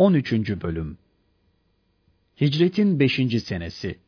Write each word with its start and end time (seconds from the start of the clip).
13. 0.00 0.32
Bölüm 0.62 0.98
Hicretin 2.40 3.00
5. 3.00 3.42
Senesi 3.44 3.98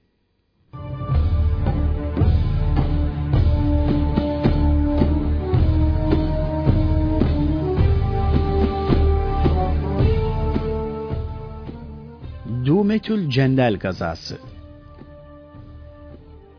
Dumetül 12.64 13.30
Cendel 13.30 13.76
Gazası 13.76 14.38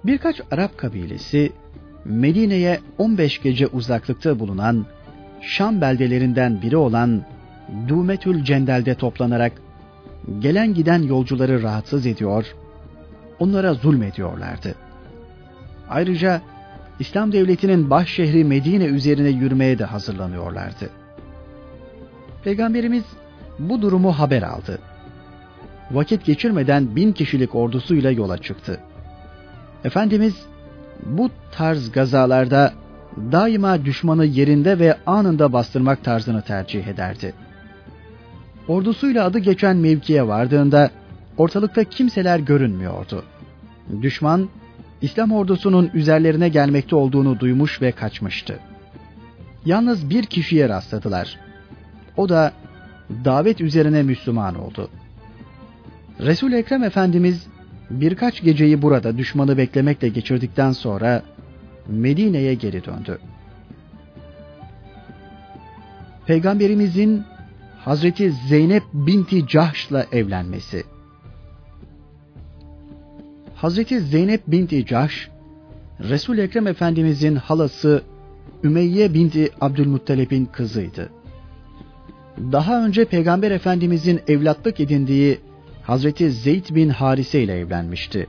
Birkaç 0.03 0.41
Arap 0.51 0.77
kabilesi 0.77 1.51
Medine'ye 2.05 2.79
15 2.97 3.41
gece 3.41 3.67
uzaklıkta 3.67 4.39
bulunan 4.39 4.85
Şam 5.41 5.81
beldelerinden 5.81 6.61
biri 6.61 6.77
olan 6.77 7.25
Dumetül 7.87 8.43
Cendel'de 8.43 8.95
toplanarak 8.95 9.51
gelen 10.39 10.73
giden 10.73 11.03
yolcuları 11.03 11.63
rahatsız 11.63 12.05
ediyor, 12.05 12.55
onlara 13.39 13.73
zulmediyorlardı. 13.73 14.75
Ayrıca 15.89 16.41
İslam 16.99 17.31
devletinin 17.31 17.89
baş 17.89 18.09
şehri 18.09 18.43
Medine 18.43 18.85
üzerine 18.85 19.29
yürümeye 19.29 19.79
de 19.79 19.85
hazırlanıyorlardı. 19.85 20.89
Peygamberimiz 22.43 23.03
bu 23.59 23.81
durumu 23.81 24.11
haber 24.11 24.41
aldı. 24.41 24.79
Vakit 25.91 26.25
geçirmeden 26.25 26.95
bin 26.95 27.11
kişilik 27.11 27.55
ordusuyla 27.55 28.11
yola 28.11 28.37
çıktı. 28.37 28.79
Efendimiz 29.83 30.35
bu 31.05 31.29
tarz 31.51 31.91
gazalarda 31.91 32.73
daima 33.31 33.85
düşmanı 33.85 34.25
yerinde 34.25 34.79
ve 34.79 34.97
anında 35.05 35.53
bastırmak 35.53 36.03
tarzını 36.03 36.41
tercih 36.41 36.87
ederdi. 36.87 37.33
Ordusuyla 38.67 39.25
adı 39.25 39.39
geçen 39.39 39.77
mevkiye 39.77 40.27
vardığında 40.27 40.91
ortalıkta 41.37 41.83
kimseler 41.83 42.39
görünmüyordu. 42.39 43.23
Düşman 44.01 44.49
İslam 45.01 45.31
ordusunun 45.31 45.91
üzerlerine 45.93 46.49
gelmekte 46.49 46.95
olduğunu 46.95 47.39
duymuş 47.39 47.81
ve 47.81 47.91
kaçmıştı. 47.91 48.59
Yalnız 49.65 50.09
bir 50.09 50.25
kişiye 50.25 50.69
rastladılar. 50.69 51.39
O 52.17 52.29
da 52.29 52.51
davet 53.25 53.61
üzerine 53.61 54.03
Müslüman 54.03 54.55
oldu. 54.55 54.89
Resul 56.19 56.51
Ekrem 56.51 56.83
Efendimiz 56.83 57.47
birkaç 57.89 58.43
geceyi 58.43 58.81
burada 58.81 59.17
düşmanı 59.17 59.57
beklemekle 59.57 60.09
geçirdikten 60.09 60.71
sonra 60.71 61.23
Medine'ye 61.87 62.53
geri 62.53 62.85
döndü. 62.85 63.19
Peygamberimizin 66.25 67.23
Hazreti 67.85 68.31
Zeynep 68.31 68.83
binti 68.93 69.47
Cahş'la 69.47 70.05
evlenmesi. 70.11 70.83
Hazreti 73.55 73.99
Zeynep 74.01 74.41
binti 74.47 74.85
Cahş, 74.85 75.29
Resul 75.99 76.37
Ekrem 76.37 76.67
Efendimizin 76.67 77.35
halası 77.35 78.03
Ümeyye 78.63 79.13
binti 79.13 79.49
Abdülmuttalib'in 79.61 80.45
kızıydı. 80.45 81.09
Daha 82.51 82.85
önce 82.85 83.05
Peygamber 83.05 83.51
Efendimizin 83.51 84.21
evlatlık 84.27 84.79
edindiği 84.79 85.39
Hazreti 85.83 86.31
Zeyd 86.31 86.75
bin 86.75 86.89
Harise 86.89 87.43
ile 87.43 87.59
evlenmişti. 87.59 88.27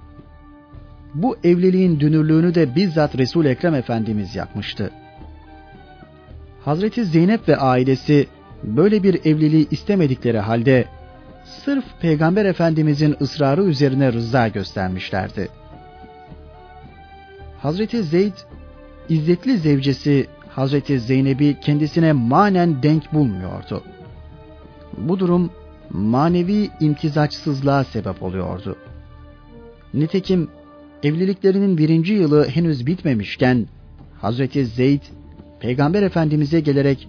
Bu 1.15 1.37
evliliğin 1.45 2.01
dünürlüğünü 2.01 2.55
de 2.55 2.75
bizzat 2.75 3.19
Resul 3.19 3.45
Ekrem 3.45 3.75
Efendimiz 3.75 4.37
yapmıştı. 4.37 4.91
Hazreti 6.65 7.05
Zeynep 7.05 7.49
ve 7.49 7.57
ailesi 7.57 8.27
böyle 8.65 9.03
bir 9.03 9.25
evliliği 9.25 9.69
istemedikleri 9.71 10.39
halde 10.39 10.85
sırf 11.45 11.85
Peygamber 12.01 12.45
Efendimizin 12.45 13.17
ısrarı 13.21 13.65
üzerine 13.65 14.13
rıza 14.13 14.49
göstermişlerdi. 14.49 15.49
Hazreti 17.59 18.03
Zeyd, 18.03 18.35
izzetli 19.09 19.59
zevcesi 19.59 20.27
Hazreti 20.49 21.01
Zeynep'i 21.01 21.61
kendisine 21.61 22.13
manen 22.13 22.83
denk 22.83 23.13
bulmuyordu. 23.13 23.83
Bu 24.99 25.19
durum 25.19 25.51
manevi 25.91 26.71
imtizaçsızlığa 26.81 27.85
sebep 27.85 28.23
oluyordu. 28.23 28.77
Nitekim 29.95 30.49
evliliklerinin 31.03 31.79
birinci 31.79 32.13
yılı 32.13 32.49
henüz 32.49 32.87
bitmemişken 32.87 33.67
Hazreti 34.21 34.67
Zeyd 34.67 35.03
Peygamber 35.61 36.03
Efendimiz'e 36.03 36.61
gelerek 36.61 37.09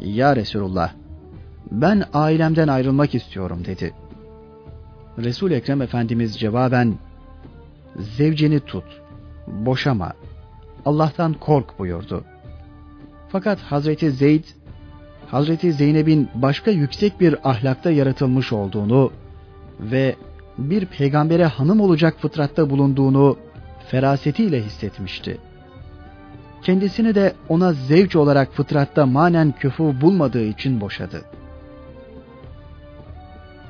ya 0.00 0.36
Resulullah, 0.36 0.92
ben 1.70 2.04
ailemden 2.12 2.68
ayrılmak 2.68 3.14
istiyorum 3.14 3.64
dedi. 3.64 3.94
Resul 5.18 5.50
Ekrem 5.50 5.82
Efendimiz 5.82 6.38
cevaben, 6.38 6.94
zevceni 7.96 8.60
tut, 8.60 8.84
boşama, 9.46 10.12
Allah'tan 10.84 11.32
kork 11.32 11.78
buyurdu. 11.78 12.24
Fakat 13.28 13.58
Hazreti 13.60 14.10
Zeyd, 14.10 14.44
Hazreti 15.26 15.72
Zeynep'in 15.72 16.28
başka 16.34 16.70
yüksek 16.70 17.20
bir 17.20 17.50
ahlakta 17.50 17.90
yaratılmış 17.90 18.52
olduğunu 18.52 19.12
ve 19.80 20.16
bir 20.58 20.86
peygambere 20.86 21.44
hanım 21.44 21.80
olacak 21.80 22.16
fıtratta 22.20 22.70
bulunduğunu 22.70 23.36
ferasetiyle 23.90 24.62
hissetmişti 24.62 25.38
kendisini 26.62 27.14
de 27.14 27.34
ona 27.48 27.72
zevç 27.72 28.16
olarak 28.16 28.54
fıtratta 28.54 29.06
manen 29.06 29.54
küfü 29.60 30.00
bulmadığı 30.00 30.44
için 30.44 30.80
boşadı. 30.80 31.24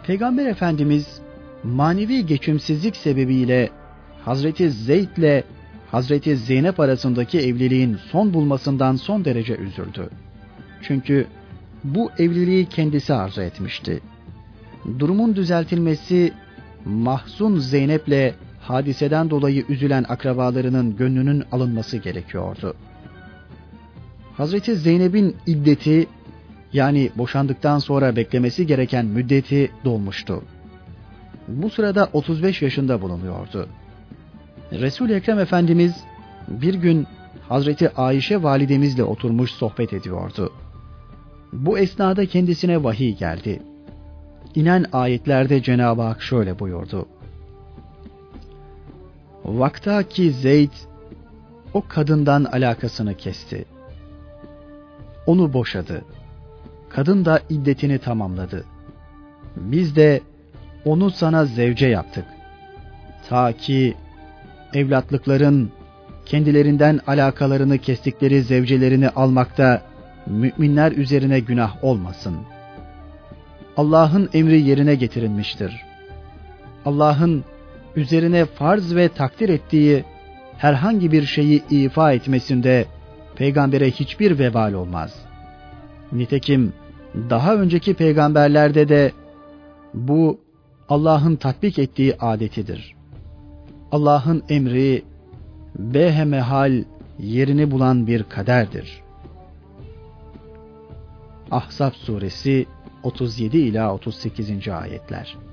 Peygamber 0.07 0.47
Efendimiz 0.47 1.21
manevi 1.65 2.27
geçimsizlik 2.27 2.97
sebebiyle 2.97 3.71
Hazreti 4.25 4.71
Zeyd 4.71 5.17
ile 5.17 5.45
Hazreti 5.91 6.37
Zeynep 6.37 6.81
arasındaki 6.81 7.39
evliliğin 7.41 7.99
son 8.11 8.35
bulmasından 8.35 8.97
son 8.97 9.25
derece 9.25 9.57
üzüldü. 9.57 10.11
Çünkü 10.83 11.27
bu 11.85 12.11
evliliği 12.19 12.67
kendisi 12.67 13.15
arzu 13.15 13.43
etmişti. 13.43 14.01
Durumun 14.99 15.37
düzeltilmesi 15.37 16.33
Mahzun 16.85 17.59
Zeynep'le 17.59 18.35
hadiseden 18.69 19.31
dolayı 19.31 19.65
üzülen 19.69 20.05
akrabalarının 20.09 20.97
gönlünün 20.97 21.45
alınması 21.53 21.97
gerekiyordu. 21.97 22.75
Hazreti 24.37 24.77
Zeynep'in 24.77 25.37
iddeti 25.47 26.07
yani 26.73 27.11
boşandıktan 27.17 27.79
sonra 27.79 28.17
beklemesi 28.17 28.67
gereken 28.67 29.07
müddeti 29.07 29.71
dolmuştu. 29.85 30.43
Bu 31.49 31.71
sırada 31.71 32.09
35 32.13 32.63
yaşında 32.63 33.03
bulunuyordu. 33.03 33.69
Resul 34.73 35.11
Ekrem 35.11 35.39
Efendimiz 35.39 35.95
bir 36.49 36.75
gün 36.75 37.07
Hazreti 37.49 37.95
Ayşe 37.95 38.43
validemizle 38.43 39.05
oturmuş 39.05 39.51
sohbet 39.51 39.93
ediyordu. 39.93 40.53
Bu 41.53 41.79
esnada 41.79 42.27
kendisine 42.27 42.85
vahiy 42.85 43.17
geldi. 43.17 43.63
İnen 44.55 44.85
ayetlerde 44.93 45.63
Cenab-ı 45.63 46.03
Hak 46.03 46.23
şöyle 46.23 46.59
buyurdu. 46.59 47.07
Vaktaki 49.49 50.33
Zeyd 50.33 50.73
o 51.75 51.85
kadından 51.89 52.45
alakasını 52.45 53.15
kesti. 53.17 53.65
Onu 55.27 55.53
boşadı. 55.53 56.05
Kadın 56.89 57.25
da 57.25 57.41
iddetini 57.51 57.99
tamamladı. 57.99 58.65
Biz 59.57 59.97
de 59.97 60.21
onu 60.85 61.11
sana 61.11 61.45
zevce 61.45 61.87
yaptık. 61.87 62.25
Ta 63.29 63.53
ki 63.53 63.95
evlatlıkların 64.75 65.71
kendilerinden 66.27 67.01
alakalarını 67.07 67.79
kestikleri 67.79 68.43
zevcelerini 68.43 69.09
almakta 69.09 69.83
müminler 70.27 70.93
üzerine 70.93 71.41
günah 71.41 71.85
olmasın. 71.85 72.37
Allah'ın 73.77 74.31
emri 74.35 74.61
yerine 74.61 74.95
getirilmiştir. 74.95 75.85
Allah'ın 76.85 77.45
üzerine 77.99 78.45
farz 78.45 78.95
ve 78.95 79.09
takdir 79.09 79.49
ettiği 79.49 80.05
herhangi 80.59 81.13
bir 81.13 81.23
şeyi 81.23 81.63
ifa 81.71 82.13
etmesinde 82.13 82.87
peygambere 83.37 83.91
hiçbir 83.91 84.39
vebal 84.39 84.73
olmaz. 84.73 85.15
Nitekim 86.13 86.73
daha 87.31 87.55
önceki 87.55 87.95
peygamberlerde 87.95 88.89
de 88.89 89.13
bu 89.95 90.41
Allah'ın 90.89 91.37
tatbik 91.37 91.79
ettiği 91.79 92.17
adetidir. 92.21 92.95
Allah'ın 93.93 94.43
emri 94.49 95.05
behemehal 95.79 96.85
yerini 97.19 97.71
bulan 97.71 98.07
bir 98.07 98.23
kaderdir. 98.23 99.01
Ahzab 101.51 101.93
suresi 101.93 102.67
37 103.03 103.59
ila 103.59 103.95
38. 103.95 104.69
ayetler. 104.69 105.48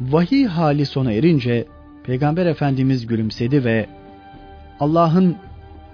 Vahiy 0.00 0.46
hali 0.46 0.86
sona 0.86 1.12
erince 1.12 1.66
Peygamber 2.04 2.46
Efendimiz 2.46 3.06
gülümsedi 3.06 3.64
ve 3.64 3.86
Allah'ın 4.80 5.36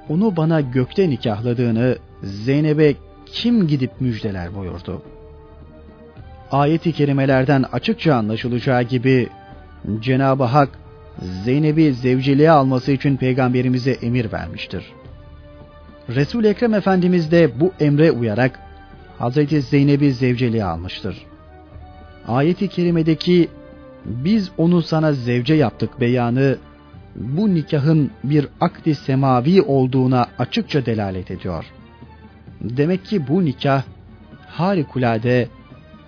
onu 0.09 0.37
bana 0.37 0.61
gökte 0.61 1.11
nikahladığını 1.11 1.97
Zeynep'e 2.23 2.95
kim 3.27 3.67
gidip 3.67 4.01
müjdeler 4.01 4.55
buyurdu. 4.55 5.03
ayeti 6.51 6.93
kerimelerden 6.93 7.65
açıkça 7.73 8.15
anlaşılacağı 8.15 8.83
gibi 8.83 9.29
Cenab-ı 10.01 10.45
Hak 10.45 10.69
Zeynep'i 11.45 11.95
zevciliğe 11.95 12.51
alması 12.51 12.93
için 12.93 13.17
peygamberimize 13.17 13.91
emir 13.91 14.33
vermiştir. 14.33 14.85
resul 16.09 16.45
Ekrem 16.45 16.75
Efendimiz 16.75 17.31
de 17.31 17.61
bu 17.61 17.73
emre 17.81 18.11
uyarak 18.11 18.61
Hazreti 19.19 19.63
Zeynep'i 19.63 20.13
zevceliğe 20.13 20.65
almıştır. 20.65 21.17
Ayeti 22.29 22.69
kerimedeki 22.69 23.49
biz 24.07 24.51
onu 24.59 24.83
sana 24.83 25.13
zevce 25.13 25.55
yaptık 25.55 26.01
beyanı 26.01 26.59
bu 27.17 27.55
nikahın 27.55 28.11
bir 28.25 28.49
akdi 28.61 28.95
semavi 28.95 29.63
olduğuna 29.63 30.27
açıkça 30.39 30.87
delalet 30.87 31.31
ediyor. 31.31 31.65
Demek 32.61 33.05
ki 33.05 33.29
bu 33.29 33.45
nikah 33.45 33.83
harikulade 34.47 35.49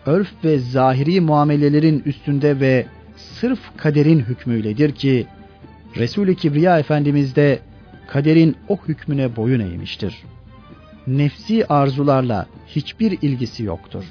örf 0.06 0.28
ve 0.44 0.58
zahiri 0.58 1.20
muamelelerin 1.20 2.02
üstünde 2.06 2.60
ve 2.60 2.86
sırf 3.16 3.60
kaderin 3.76 4.20
hükmüyledir 4.20 4.92
ki 4.92 5.26
Resul-i 5.96 6.36
Kibriya 6.36 6.78
Efendimiz 6.78 7.36
de 7.36 7.58
kaderin 8.06 8.56
o 8.68 8.78
hükmüne 8.88 9.36
boyun 9.36 9.60
eğmiştir. 9.60 10.22
Nefsi 11.06 11.66
arzularla 11.66 12.46
hiçbir 12.66 13.18
ilgisi 13.22 13.64
yoktur. 13.64 14.04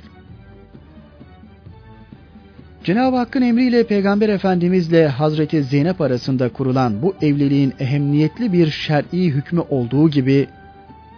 Cenab-ı 2.87 3.15
Hakk'ın 3.15 3.41
emriyle 3.41 3.87
Peygamber 3.87 4.29
Efendimizle 4.29 5.07
Hazreti 5.07 5.63
Zeynep 5.63 6.01
arasında 6.01 6.49
kurulan 6.49 7.01
bu 7.01 7.15
evliliğin 7.21 7.73
ehemmiyetli 7.79 8.53
bir 8.53 8.67
şer'i 8.67 9.25
hükmü 9.25 9.61
olduğu 9.69 10.09
gibi 10.09 10.47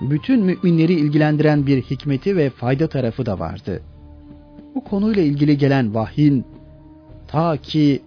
bütün 0.02 0.44
müminleri 0.44 0.94
ilgilendiren 0.94 1.68
bir 1.68 1.82
hikmeti 1.82 2.38
ve 2.38 2.50
fayda 2.50 2.88
tarafı 2.88 3.26
da 3.26 3.40
vardı. 3.40 3.82
Bu 4.76 4.84
konuyla 4.84 5.22
ilgili 5.22 5.58
gelen 5.58 5.94
vahyin 5.94 6.46
ta 7.28 7.58
ki 7.58 8.02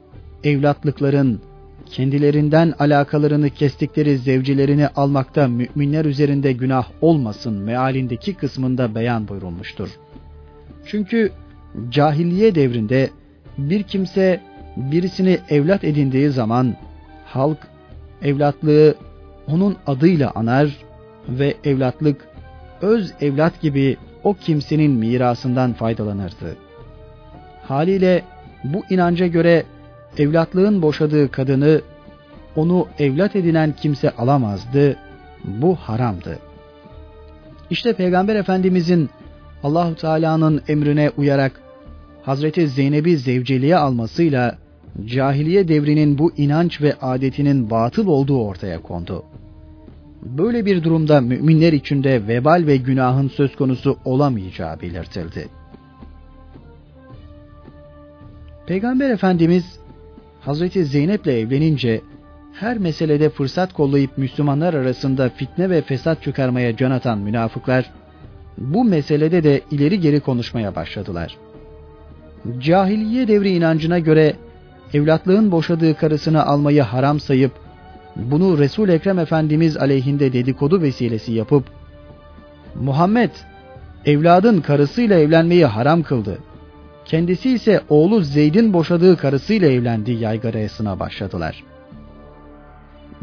evlatlıkların 0.44 1.40
kendilerinden 1.86 2.74
alakalarını 2.78 3.50
kestikleri 3.50 4.18
zevcilerini 4.18 4.88
almakta 4.88 5.48
müminler 5.48 6.04
üzerinde 6.04 6.52
günah 6.52 6.86
olmasın 7.00 7.54
mealindeki 7.54 8.34
kısmında 8.34 8.94
beyan 8.94 9.28
buyurulmuştur. 9.28 9.88
Çünkü 10.86 11.32
cahiliye 11.90 12.54
devrinde 12.54 13.10
bir 13.58 13.82
kimse 13.82 14.40
birisini 14.76 15.38
evlat 15.48 15.84
edindiği 15.84 16.30
zaman 16.30 16.76
halk 17.26 17.58
evlatlığı 18.22 18.94
onun 19.48 19.76
adıyla 19.86 20.32
anar 20.34 20.76
ve 21.28 21.54
evlatlık 21.64 22.28
öz 22.82 23.12
evlat 23.20 23.60
gibi 23.60 23.96
o 24.24 24.34
kimsenin 24.34 24.92
mirasından 24.92 25.72
faydalanırdı. 25.72 26.56
Haliyle 27.62 28.22
bu 28.64 28.82
inanca 28.90 29.26
göre 29.26 29.64
evlatlığın 30.18 30.82
boşadığı 30.82 31.30
kadını 31.30 31.80
onu 32.56 32.88
evlat 32.98 33.36
edinen 33.36 33.74
kimse 33.80 34.10
alamazdı. 34.10 34.96
Bu 35.44 35.76
haramdı. 35.76 36.38
İşte 37.70 37.92
Peygamber 37.92 38.36
Efendimizin 38.36 39.10
Allahu 39.62 39.94
Teala'nın 39.94 40.62
emrine 40.68 41.10
uyarak 41.16 41.61
Hazreti 42.22 42.68
Zeynep'i 42.68 43.16
zevceliğe 43.16 43.76
almasıyla 43.76 44.58
cahiliye 45.04 45.68
devrinin 45.68 46.18
bu 46.18 46.32
inanç 46.36 46.80
ve 46.80 46.94
adetinin 46.94 47.70
batıl 47.70 48.06
olduğu 48.06 48.42
ortaya 48.42 48.82
kondu. 48.82 49.24
Böyle 50.22 50.66
bir 50.66 50.82
durumda 50.82 51.20
müminler 51.20 51.72
içinde 51.72 52.28
vebal 52.28 52.64
ve 52.66 52.76
günahın 52.76 53.28
söz 53.28 53.56
konusu 53.56 53.96
olamayacağı 54.04 54.80
belirtildi. 54.80 55.48
Peygamber 58.66 59.10
Efendimiz 59.10 59.78
Hazreti 60.40 60.84
Zeynep'le 60.84 61.26
evlenince 61.26 62.00
her 62.52 62.78
meselede 62.78 63.30
fırsat 63.30 63.72
kollayıp 63.72 64.18
Müslümanlar 64.18 64.74
arasında 64.74 65.28
fitne 65.28 65.70
ve 65.70 65.82
fesat 65.82 66.22
çıkarmaya 66.22 66.76
can 66.76 66.90
atan 66.90 67.18
münafıklar 67.18 67.90
bu 68.58 68.84
meselede 68.84 69.44
de 69.44 69.60
ileri 69.70 70.00
geri 70.00 70.20
konuşmaya 70.20 70.74
başladılar. 70.74 71.36
Cahiliye 72.58 73.28
devri 73.28 73.50
inancına 73.50 73.98
göre 73.98 74.36
evlatlığın 74.94 75.52
boşadığı 75.52 75.94
karısını 75.94 76.46
almayı 76.46 76.82
haram 76.82 77.20
sayıp 77.20 77.52
bunu 78.16 78.58
Resul 78.58 78.88
Ekrem 78.88 79.18
Efendimiz 79.18 79.76
aleyhinde 79.76 80.32
dedikodu 80.32 80.82
vesilesi 80.82 81.32
yapıp 81.32 81.64
Muhammed 82.74 83.30
evladın 84.04 84.60
karısıyla 84.60 85.18
evlenmeyi 85.18 85.66
haram 85.66 86.02
kıldı. 86.02 86.38
Kendisi 87.04 87.50
ise 87.50 87.80
oğlu 87.88 88.20
Zeyd'in 88.20 88.72
boşadığı 88.72 89.16
karısıyla 89.16 89.68
evlendi 89.68 90.12
yaygarasına 90.12 91.00
başladılar. 91.00 91.64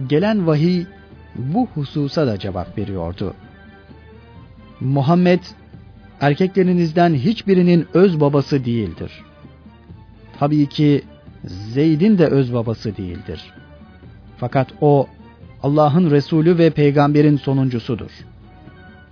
Gelen 0.08 0.48
vahiy 0.48 0.86
bu 1.36 1.68
hususa 1.76 2.28
da 2.28 2.40
cevap 2.40 2.78
veriyordu. 2.78 3.34
Muhammed 4.80 5.40
erkeklerinizden 6.22 7.14
hiçbirinin 7.14 7.88
öz 7.94 8.20
babası 8.20 8.66
değildir. 8.66 9.12
Tabii 10.40 10.66
ki 10.66 11.02
Zeyd'in 11.46 12.18
de 12.18 12.28
öz 12.28 12.54
babası 12.54 12.98
değildir. 12.98 13.54
Fakat 14.38 14.68
o 14.82 15.08
Allah'ın 15.64 16.12
Resulü 16.12 16.58
ve 16.58 16.70
peygamberin 16.70 17.38
sonuncusudur. 17.38 18.12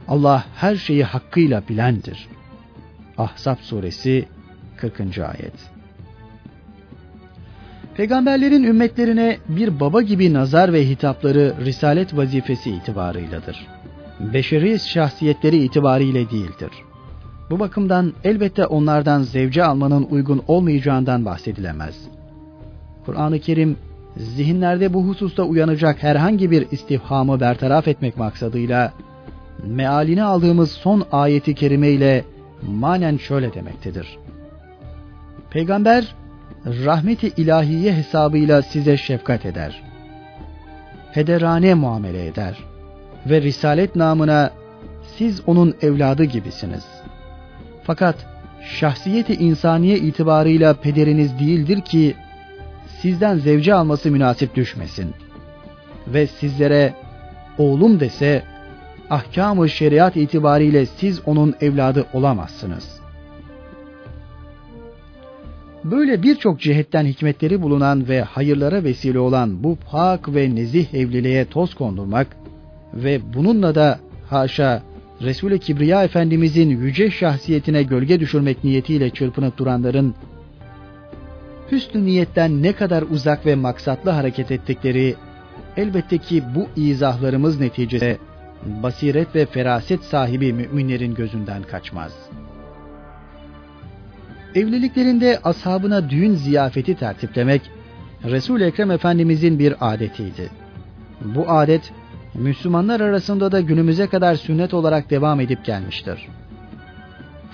Allah 0.07 0.45
her 0.55 0.75
şeyi 0.75 1.03
hakkıyla 1.03 1.63
bilendir. 1.69 2.27
Ahzab 3.17 3.57
suresi 3.61 4.25
40. 4.77 5.01
ayet. 5.17 5.53
Peygamberlerin 7.97 8.63
ümmetlerine 8.63 9.37
bir 9.49 9.79
baba 9.79 10.01
gibi 10.01 10.33
nazar 10.33 10.73
ve 10.73 10.89
hitapları 10.89 11.55
risalet 11.65 12.17
vazifesi 12.17 12.71
itibarıyladır. 12.71 13.67
Beşeri 14.19 14.79
şahsiyetleri 14.79 15.57
itibariyle 15.57 16.29
değildir. 16.29 16.71
Bu 17.49 17.59
bakımdan 17.59 18.13
elbette 18.23 18.65
onlardan 18.65 19.21
zevce 19.21 19.63
almanın 19.63 20.07
uygun 20.11 20.43
olmayacağından 20.47 21.25
bahsedilemez. 21.25 21.95
Kur'an-ı 23.05 23.39
Kerim 23.39 23.77
zihinlerde 24.17 24.93
bu 24.93 25.07
hususta 25.07 25.43
uyanacak 25.43 26.03
herhangi 26.03 26.51
bir 26.51 26.67
istifhamı 26.71 27.39
bertaraf 27.39 27.87
etmek 27.87 28.17
maksadıyla 28.17 28.93
mealini 29.65 30.23
aldığımız 30.23 30.71
son 30.71 31.05
ayeti 31.11 31.55
kerime 31.55 31.89
ile 31.89 32.25
manen 32.67 33.17
şöyle 33.17 33.53
demektedir. 33.53 34.17
Peygamber 35.49 36.15
rahmeti 36.65 37.27
ilahiye 37.37 37.93
hesabıyla 37.93 38.61
size 38.61 38.97
şefkat 38.97 39.45
eder. 39.45 39.83
Federane 41.11 41.73
muamele 41.73 42.27
eder 42.27 42.57
ve 43.25 43.41
risalet 43.41 43.95
namına 43.95 44.51
siz 45.17 45.41
onun 45.47 45.75
evladı 45.81 46.23
gibisiniz. 46.23 46.96
Fakat 47.87 48.15
şahsiyeti 48.79 49.33
insaniye 49.33 49.97
itibarıyla 49.97 50.73
pederiniz 50.73 51.39
değildir 51.39 51.81
ki 51.81 52.15
sizden 53.01 53.37
zevce 53.37 53.73
alması 53.73 54.11
münasip 54.11 54.55
düşmesin. 54.55 55.13
Ve 56.07 56.27
sizlere 56.27 56.93
oğlum 57.57 57.99
dese 57.99 58.43
ahkam-ı 59.09 59.69
şeriat 59.69 60.15
itibariyle 60.15 60.85
siz 60.85 61.21
onun 61.25 61.55
evladı 61.61 62.05
olamazsınız. 62.13 62.99
Böyle 65.83 66.23
birçok 66.23 66.59
cihetten 66.59 67.05
hikmetleri 67.05 67.61
bulunan 67.61 68.07
ve 68.07 68.21
hayırlara 68.21 68.83
vesile 68.83 69.19
olan 69.19 69.63
bu 69.63 69.77
pak 69.91 70.35
ve 70.35 70.55
nezih 70.55 70.93
evliliğe 70.93 71.45
toz 71.45 71.75
kondurmak 71.75 72.27
ve 72.93 73.33
bununla 73.33 73.75
da 73.75 73.99
haşa 74.29 74.83
Resul-i 75.21 75.59
Kibriya 75.59 76.03
Efendimizin 76.03 76.69
yüce 76.69 77.11
şahsiyetine 77.11 77.83
gölge 77.83 78.19
düşürmek 78.19 78.63
niyetiyle 78.63 79.09
çırpınıp 79.09 79.57
duranların 79.57 80.15
hüsnü 81.71 82.05
niyetten 82.05 82.63
ne 82.63 82.73
kadar 82.73 83.01
uzak 83.01 83.45
ve 83.45 83.55
maksatlı 83.55 84.11
hareket 84.11 84.51
ettikleri 84.51 85.15
elbette 85.77 86.17
ki 86.17 86.43
bu 86.55 86.81
izahlarımız 86.81 87.59
neticede 87.59 88.17
basiret 88.65 89.35
ve 89.35 89.45
feraset 89.45 90.03
sahibi 90.03 90.53
müminlerin 90.53 91.15
gözünden 91.15 91.63
kaçmaz. 91.63 92.13
Evliliklerinde 94.55 95.39
ashabına 95.43 96.09
düğün 96.09 96.35
ziyafeti 96.35 96.95
tertiplemek 96.95 97.61
Resul 98.23 98.61
Ekrem 98.61 98.91
Efendimizin 98.91 99.59
bir 99.59 99.75
adetiydi. 99.79 100.49
Bu 101.21 101.49
adet 101.51 101.91
Müslümanlar 102.37 102.99
arasında 102.99 103.51
da 103.51 103.61
günümüze 103.61 104.07
kadar 104.07 104.35
sünnet 104.35 104.73
olarak 104.73 105.09
devam 105.09 105.39
edip 105.39 105.65
gelmiştir. 105.65 106.27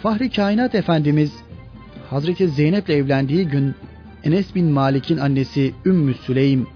Fahri 0.01 0.29
Kainat 0.29 0.75
Efendimiz 0.75 1.33
Hazreti 2.09 2.49
Zeynep'le 2.49 2.89
evlendiği 2.89 3.47
gün 3.47 3.75
Enes 4.23 4.55
bin 4.55 4.65
Malik'in 4.65 5.17
annesi 5.17 5.73
Ümmü 5.85 6.13
Süleym 6.13 6.67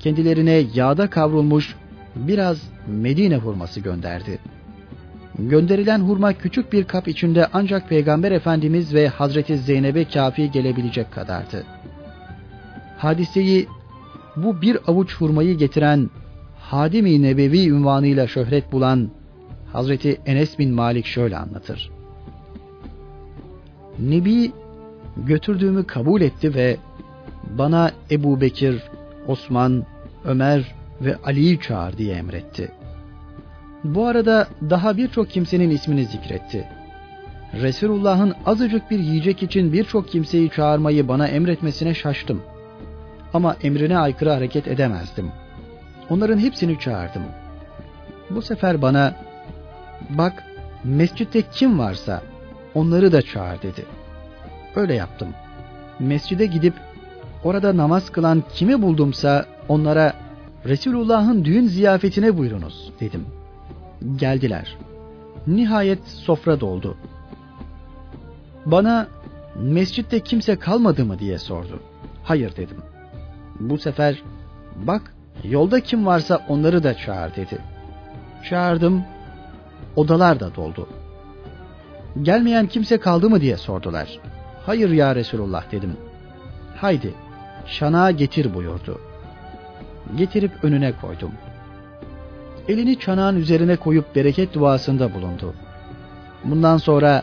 kendilerine 0.00 0.62
yağda 0.74 1.10
kavrulmuş 1.10 1.76
biraz 2.16 2.62
Medine 2.86 3.36
hurması 3.36 3.80
gönderdi. 3.80 4.38
gönderilen 5.38 6.00
hurma 6.00 6.32
küçük 6.32 6.72
bir 6.72 6.84
kap 6.84 7.08
içinde 7.08 7.46
ancak 7.52 7.88
Peygamber 7.88 8.32
Efendimiz 8.32 8.94
ve 8.94 9.08
Hazreti 9.08 9.58
Zeynep'e 9.58 10.04
kafi 10.04 10.50
gelebilecek 10.50 11.12
kadardı. 11.12 11.64
Hadiseyi 12.98 13.68
bu 14.36 14.62
bir 14.62 14.78
avuç 14.86 15.16
hurmayı 15.16 15.58
getiren 15.58 16.10
Hadimi 16.72 17.22
Nebevi 17.22 17.68
ünvanıyla 17.68 18.26
şöhret 18.26 18.72
bulan 18.72 19.10
Hazreti 19.72 20.20
Enes 20.26 20.58
bin 20.58 20.74
Malik 20.74 21.06
şöyle 21.06 21.36
anlatır. 21.36 21.90
Nebi 23.98 24.52
götürdüğümü 25.16 25.84
kabul 25.86 26.20
etti 26.20 26.54
ve 26.54 26.76
bana 27.58 27.90
Ebu 28.10 28.40
Bekir, 28.40 28.82
Osman, 29.26 29.86
Ömer 30.24 30.74
ve 31.00 31.16
Ali'yi 31.24 31.60
çağır 31.60 31.98
diye 31.98 32.14
emretti. 32.14 32.72
Bu 33.84 34.06
arada 34.06 34.48
daha 34.70 34.96
birçok 34.96 35.30
kimsenin 35.30 35.70
ismini 35.70 36.04
zikretti. 36.04 36.68
Resulullah'ın 37.62 38.34
azıcık 38.46 38.90
bir 38.90 38.98
yiyecek 38.98 39.42
için 39.42 39.72
birçok 39.72 40.08
kimseyi 40.08 40.50
çağırmayı 40.50 41.08
bana 41.08 41.28
emretmesine 41.28 41.94
şaştım. 41.94 42.42
Ama 43.34 43.56
emrine 43.62 43.98
aykırı 43.98 44.30
hareket 44.30 44.68
edemezdim. 44.68 45.41
Onların 46.12 46.38
hepsini 46.38 46.78
çağırdım. 46.78 47.22
Bu 48.30 48.42
sefer 48.42 48.82
bana 48.82 49.14
bak 50.10 50.44
mescitte 50.84 51.42
kim 51.42 51.78
varsa 51.78 52.22
onları 52.74 53.12
da 53.12 53.22
çağır 53.22 53.62
dedi. 53.62 53.84
Öyle 54.76 54.94
yaptım. 54.94 55.28
Mescide 55.98 56.46
gidip 56.46 56.74
orada 57.44 57.76
namaz 57.76 58.10
kılan 58.10 58.42
kimi 58.54 58.82
buldumsa 58.82 59.46
onlara 59.68 60.12
Resulullah'ın 60.66 61.44
düğün 61.44 61.66
ziyafetine 61.66 62.38
buyurunuz 62.38 62.92
dedim. 63.00 63.26
Geldiler. 64.16 64.76
Nihayet 65.46 66.08
sofra 66.08 66.60
doldu. 66.60 66.96
Bana 68.66 69.08
mescitte 69.56 70.20
kimse 70.20 70.56
kalmadı 70.56 71.04
mı 71.04 71.18
diye 71.18 71.38
sordu. 71.38 71.80
Hayır 72.24 72.56
dedim. 72.56 72.78
Bu 73.60 73.78
sefer 73.78 74.22
bak 74.76 75.14
yolda 75.44 75.80
kim 75.80 76.06
varsa 76.06 76.40
onları 76.48 76.82
da 76.82 76.96
çağır 76.96 77.36
dedi. 77.36 77.58
Çağırdım. 78.50 79.04
Odalar 79.96 80.40
da 80.40 80.54
doldu. 80.54 80.88
Gelmeyen 82.22 82.66
kimse 82.66 83.00
kaldı 83.00 83.30
mı 83.30 83.40
diye 83.40 83.56
sordular. 83.56 84.18
Hayır 84.66 84.90
ya 84.90 85.14
Resulullah 85.14 85.72
dedim. 85.72 85.96
Haydi 86.76 87.14
şanağa 87.66 88.10
getir 88.10 88.54
buyurdu. 88.54 89.00
Getirip 90.16 90.52
önüne 90.62 90.92
koydum. 90.92 91.32
Elini 92.68 92.98
çanağın 92.98 93.36
üzerine 93.36 93.76
koyup 93.76 94.16
bereket 94.16 94.54
duasında 94.54 95.14
bulundu. 95.14 95.54
Bundan 96.44 96.76
sonra 96.76 97.22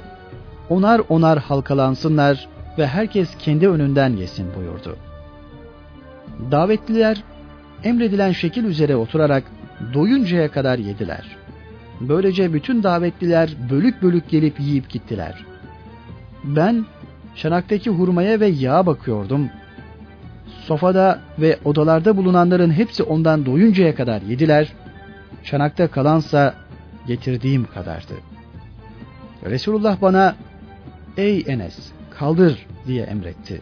onar 0.69 1.01
onar 1.09 1.39
halkalansınlar 1.39 2.47
ve 2.77 2.87
herkes 2.87 3.35
kendi 3.37 3.69
önünden 3.69 4.17
yesin 4.17 4.47
buyurdu. 4.55 4.95
Davetliler 6.51 7.23
emredilen 7.83 8.31
şekil 8.31 8.63
üzere 8.63 8.95
oturarak 8.95 9.43
doyuncaya 9.93 10.51
kadar 10.51 10.79
yediler. 10.79 11.37
Böylece 12.01 12.53
bütün 12.53 12.83
davetliler 12.83 13.49
bölük 13.69 14.01
bölük 14.01 14.29
gelip 14.29 14.59
yiyip 14.59 14.89
gittiler. 14.89 15.45
Ben 16.43 16.85
çanaktaki 17.35 17.89
hurmaya 17.89 18.39
ve 18.39 18.47
yağa 18.47 18.85
bakıyordum. 18.85 19.49
Sofada 20.65 21.19
ve 21.39 21.59
odalarda 21.65 22.17
bulunanların 22.17 22.71
hepsi 22.71 23.03
ondan 23.03 23.45
doyuncaya 23.45 23.95
kadar 23.95 24.21
yediler. 24.21 24.73
Çanakta 25.43 25.87
kalansa 25.87 26.53
getirdiğim 27.07 27.65
kadardı. 27.65 28.13
Resulullah 29.45 30.01
bana 30.01 30.35
''Ey 31.17 31.43
Enes 31.47 31.91
kaldır'' 32.19 32.65
diye 32.87 33.03
emretti. 33.03 33.61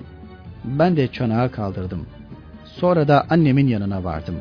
Ben 0.63 0.97
de 0.97 1.07
çanağı 1.07 1.51
kaldırdım. 1.51 2.05
Sonra 2.75 3.07
da 3.07 3.25
annemin 3.29 3.67
yanına 3.67 4.03
vardım. 4.03 4.35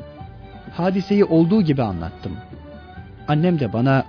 Hadiseyi 0.73 1.25
olduğu 1.25 1.62
gibi 1.62 1.83
anlattım. 1.83 2.33
Annem 3.28 3.61
de 3.61 3.73
bana 3.73 4.04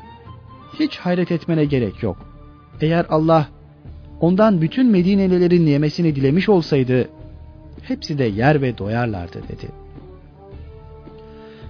hiç 0.79 0.97
hayret 0.97 1.31
etmene 1.31 1.65
gerek 1.65 2.03
yok. 2.03 2.17
Eğer 2.81 3.05
Allah 3.09 3.47
ondan 4.21 4.61
bütün 4.61 4.87
Medinelilerin 4.87 5.65
yemesini 5.65 6.15
dilemiş 6.15 6.49
olsaydı 6.49 7.09
hepsi 7.83 8.17
de 8.17 8.23
yer 8.23 8.61
ve 8.61 8.77
doyarlardı 8.77 9.43
dedi. 9.43 9.67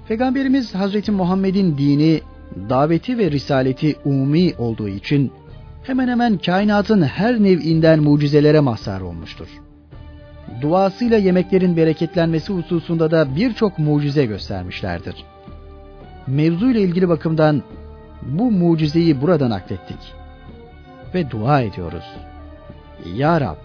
Peygamberimiz 0.07 0.75
Hazreti 0.75 1.11
Muhammed'in 1.11 1.77
dini, 1.77 2.21
daveti 2.69 3.17
ve 3.17 3.31
risaleti 3.31 3.95
umumi 4.05 4.53
olduğu 4.57 4.89
için 4.89 5.31
hemen 5.83 6.07
hemen 6.07 6.37
kainatın 6.37 7.01
her 7.01 7.43
nev'inden 7.43 7.99
mucizelere 7.99 8.59
mazhar 8.59 9.01
olmuştur. 9.01 9.47
Duasıyla 10.61 11.17
yemeklerin 11.17 11.77
bereketlenmesi 11.77 12.53
hususunda 12.53 13.11
da 13.11 13.35
birçok 13.35 13.79
mucize 13.79 14.25
göstermişlerdir. 14.25 15.15
Mevzu 16.27 16.71
ile 16.71 16.81
ilgili 16.81 17.09
bakımdan 17.09 17.63
bu 18.21 18.51
mucizeyi 18.51 19.21
buradan 19.21 19.51
aklettik 19.51 19.97
ve 21.13 21.31
dua 21.31 21.61
ediyoruz. 21.61 22.03
Ya 23.15 23.41
Rab, 23.41 23.55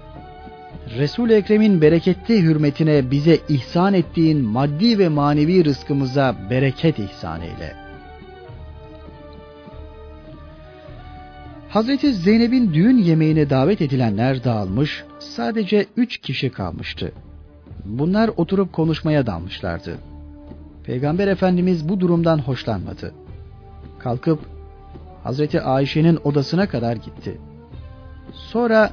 Resul-i 0.99 1.33
Ekrem'in 1.35 1.81
bereketli 1.81 2.43
hürmetine 2.43 3.11
bize 3.11 3.39
ihsan 3.49 3.95
ettiğin 3.95 4.45
maddi 4.45 4.99
ve 4.99 5.09
manevi 5.09 5.65
rızkımıza 5.65 6.37
bereket 6.51 6.99
ihsan 6.99 7.41
eyle. 7.41 7.75
Hazreti 11.69 12.15
Zeynep'in 12.15 12.75
düğün 12.75 12.99
yemeğine 12.99 13.51
davet 13.51 13.81
edilenler 13.81 14.45
dağılmış, 14.45 15.05
sadece 15.23 15.87
üç 15.97 16.19
kişi 16.19 16.51
kalmıştı. 16.51 17.13
Bunlar 17.85 18.31
oturup 18.37 18.73
konuşmaya 18.73 19.27
dalmışlardı. 19.27 19.99
Peygamber 20.85 21.29
Efendimiz 21.29 21.89
bu 21.89 22.01
durumdan 22.01 22.39
hoşlanmadı. 22.39 23.15
Kalkıp 23.99 24.41
Hazreti 25.25 25.61
Ayşe'nin 25.61 26.19
odasına 26.25 26.69
kadar 26.69 26.97
gitti. 26.97 27.39
Sonra 28.33 28.91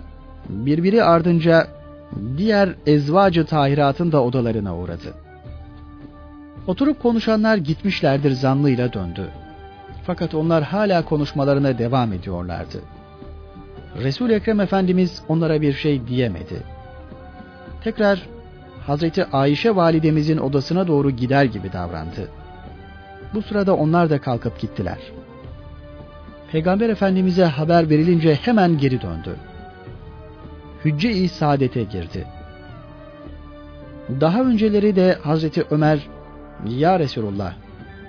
birbiri 0.49 1.03
ardınca 1.03 1.67
diğer 2.37 2.75
ezvacı 2.85 3.45
tahiratın 3.45 4.11
da 4.11 4.23
odalarına 4.23 4.77
uğradı. 4.77 5.13
Oturup 6.67 7.01
konuşanlar 7.01 7.57
gitmişlerdir 7.57 8.31
zanlıyla 8.31 8.93
döndü. 8.93 9.29
Fakat 10.05 10.35
onlar 10.35 10.63
hala 10.63 11.05
konuşmalarına 11.05 11.77
devam 11.77 12.13
ediyorlardı. 12.13 12.81
Resul 13.97 14.29
Ekrem 14.29 14.59
Efendimiz 14.59 15.21
onlara 15.27 15.61
bir 15.61 15.73
şey 15.73 16.07
diyemedi. 16.07 16.63
Tekrar 17.83 18.27
Hazreti 18.87 19.25
Ayşe 19.25 19.75
validemizin 19.75 20.37
odasına 20.37 20.87
doğru 20.87 21.11
gider 21.11 21.43
gibi 21.45 21.73
davrandı. 21.73 22.29
Bu 23.33 23.41
sırada 23.41 23.75
onlar 23.75 24.09
da 24.09 24.21
kalkıp 24.21 24.59
gittiler. 24.59 24.97
Peygamber 26.51 26.89
Efendimiz'e 26.89 27.45
haber 27.45 27.89
verilince 27.89 28.35
hemen 28.35 28.77
geri 28.77 29.01
döndü. 29.01 29.35
Hücce-i 30.85 31.29
Saadet'e 31.29 31.83
girdi. 31.83 32.27
Daha 34.21 34.41
önceleri 34.41 34.95
de 34.95 35.17
Hazreti 35.23 35.65
Ömer, 35.71 36.07
Ya 36.69 36.99
Resulullah, 36.99 37.53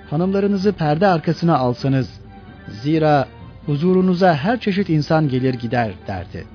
hanımlarınızı 0.09 0.73
perde 0.73 1.07
arkasına 1.07 1.57
alsanız, 1.57 2.19
zira 2.67 3.27
huzurunuza 3.65 4.35
her 4.35 4.59
çeşit 4.59 4.89
insan 4.89 5.29
gelir 5.29 5.53
gider 5.53 5.91
derdi. 6.07 6.45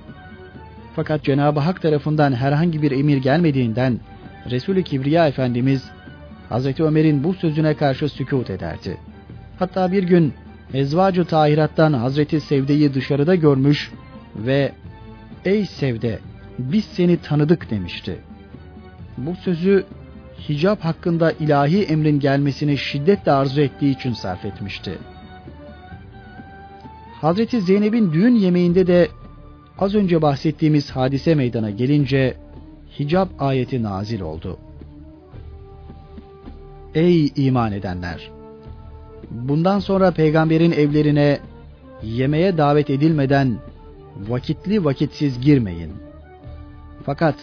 Fakat 0.97 1.25
Cenab-ı 1.25 1.61
Hak 1.61 1.83
tarafından 1.83 2.33
herhangi 2.33 2.83
bir 2.83 2.91
emir 2.91 3.17
gelmediğinden 3.17 4.01
Resul-i 4.51 4.85
Kibriya 4.85 5.29
Efendimiz 5.29 5.85
Hazreti 6.49 6.85
Ömer'in 6.85 7.25
bu 7.25 7.35
sözüne 7.35 7.75
karşı 7.75 8.09
sükut 8.09 8.51
ederdi. 8.51 8.97
Hatta 9.59 9.93
bir 9.93 10.03
gün 10.03 10.35
Ezvacı 10.75 11.25
Tahirat'tan 11.25 11.93
Hazreti 11.93 12.41
Sevde'yi 12.41 12.95
dışarıda 12.95 13.35
görmüş 13.35 13.91
ve 14.37 14.73
''Ey 15.45 15.67
Sevde, 15.67 16.19
biz 16.59 16.85
seni 16.85 17.17
tanıdık.'' 17.17 17.71
demişti. 17.71 18.17
Bu 19.19 19.37
sözü 19.37 19.85
hicap 20.49 20.85
hakkında 20.85 21.33
ilahi 21.33 21.83
emrin 21.83 22.21
gelmesini 22.21 22.79
şiddetle 22.79 23.33
arzu 23.33 23.61
ettiği 23.61 23.97
için 23.97 24.13
sarf 24.13 24.45
etmişti. 24.45 24.99
Hazreti 27.21 27.61
Zeynep'in 27.61 28.13
düğün 28.13 28.35
yemeğinde 28.35 28.87
de 28.87 29.09
az 29.79 29.95
önce 29.95 30.23
bahsettiğimiz 30.23 30.91
hadise 30.91 31.35
meydana 31.35 31.71
gelince 31.71 32.37
hicap 32.99 33.29
ayeti 33.39 33.83
nazil 33.83 34.21
oldu. 34.21 34.59
Ey 36.95 37.33
iman 37.37 37.73
edenler! 37.73 38.31
Bundan 39.31 39.79
sonra 39.79 40.11
peygamberin 40.11 40.73
evlerine 40.73 41.39
yemeğe 42.03 42.59
davet 42.59 42.91
edilmeden 42.91 43.59
vakitli 44.29 44.85
vakitsiz 44.85 45.41
girmeyin. 45.41 45.93
Fakat 47.05 47.35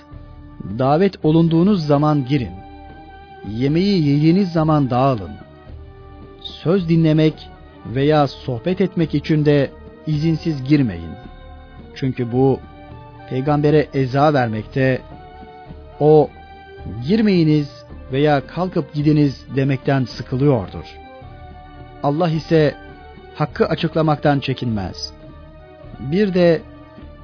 davet 0.79 1.25
olunduğunuz 1.25 1.87
zaman 1.87 2.25
girin. 2.25 2.53
Yemeği 3.49 4.07
yediğiniz 4.07 4.51
zaman 4.51 4.89
dağılın. 4.89 5.31
Söz 6.41 6.89
dinlemek 6.89 7.49
veya 7.85 8.27
sohbet 8.27 8.81
etmek 8.81 9.15
için 9.15 9.45
de 9.45 9.69
izinsiz 10.07 10.63
girmeyin. 10.63 11.11
Çünkü 11.95 12.31
bu 12.31 12.59
peygambere 13.29 13.87
eza 13.93 14.33
vermekte, 14.33 15.01
o 15.99 16.29
girmeyiniz 17.07 17.83
veya 18.11 18.47
kalkıp 18.47 18.93
gidiniz 18.93 19.45
demekten 19.55 20.05
sıkılıyordur. 20.05 20.85
Allah 22.03 22.29
ise 22.29 22.75
hakkı 23.35 23.65
açıklamaktan 23.65 24.39
çekinmez. 24.39 25.11
Bir 25.99 26.33
de 26.33 26.61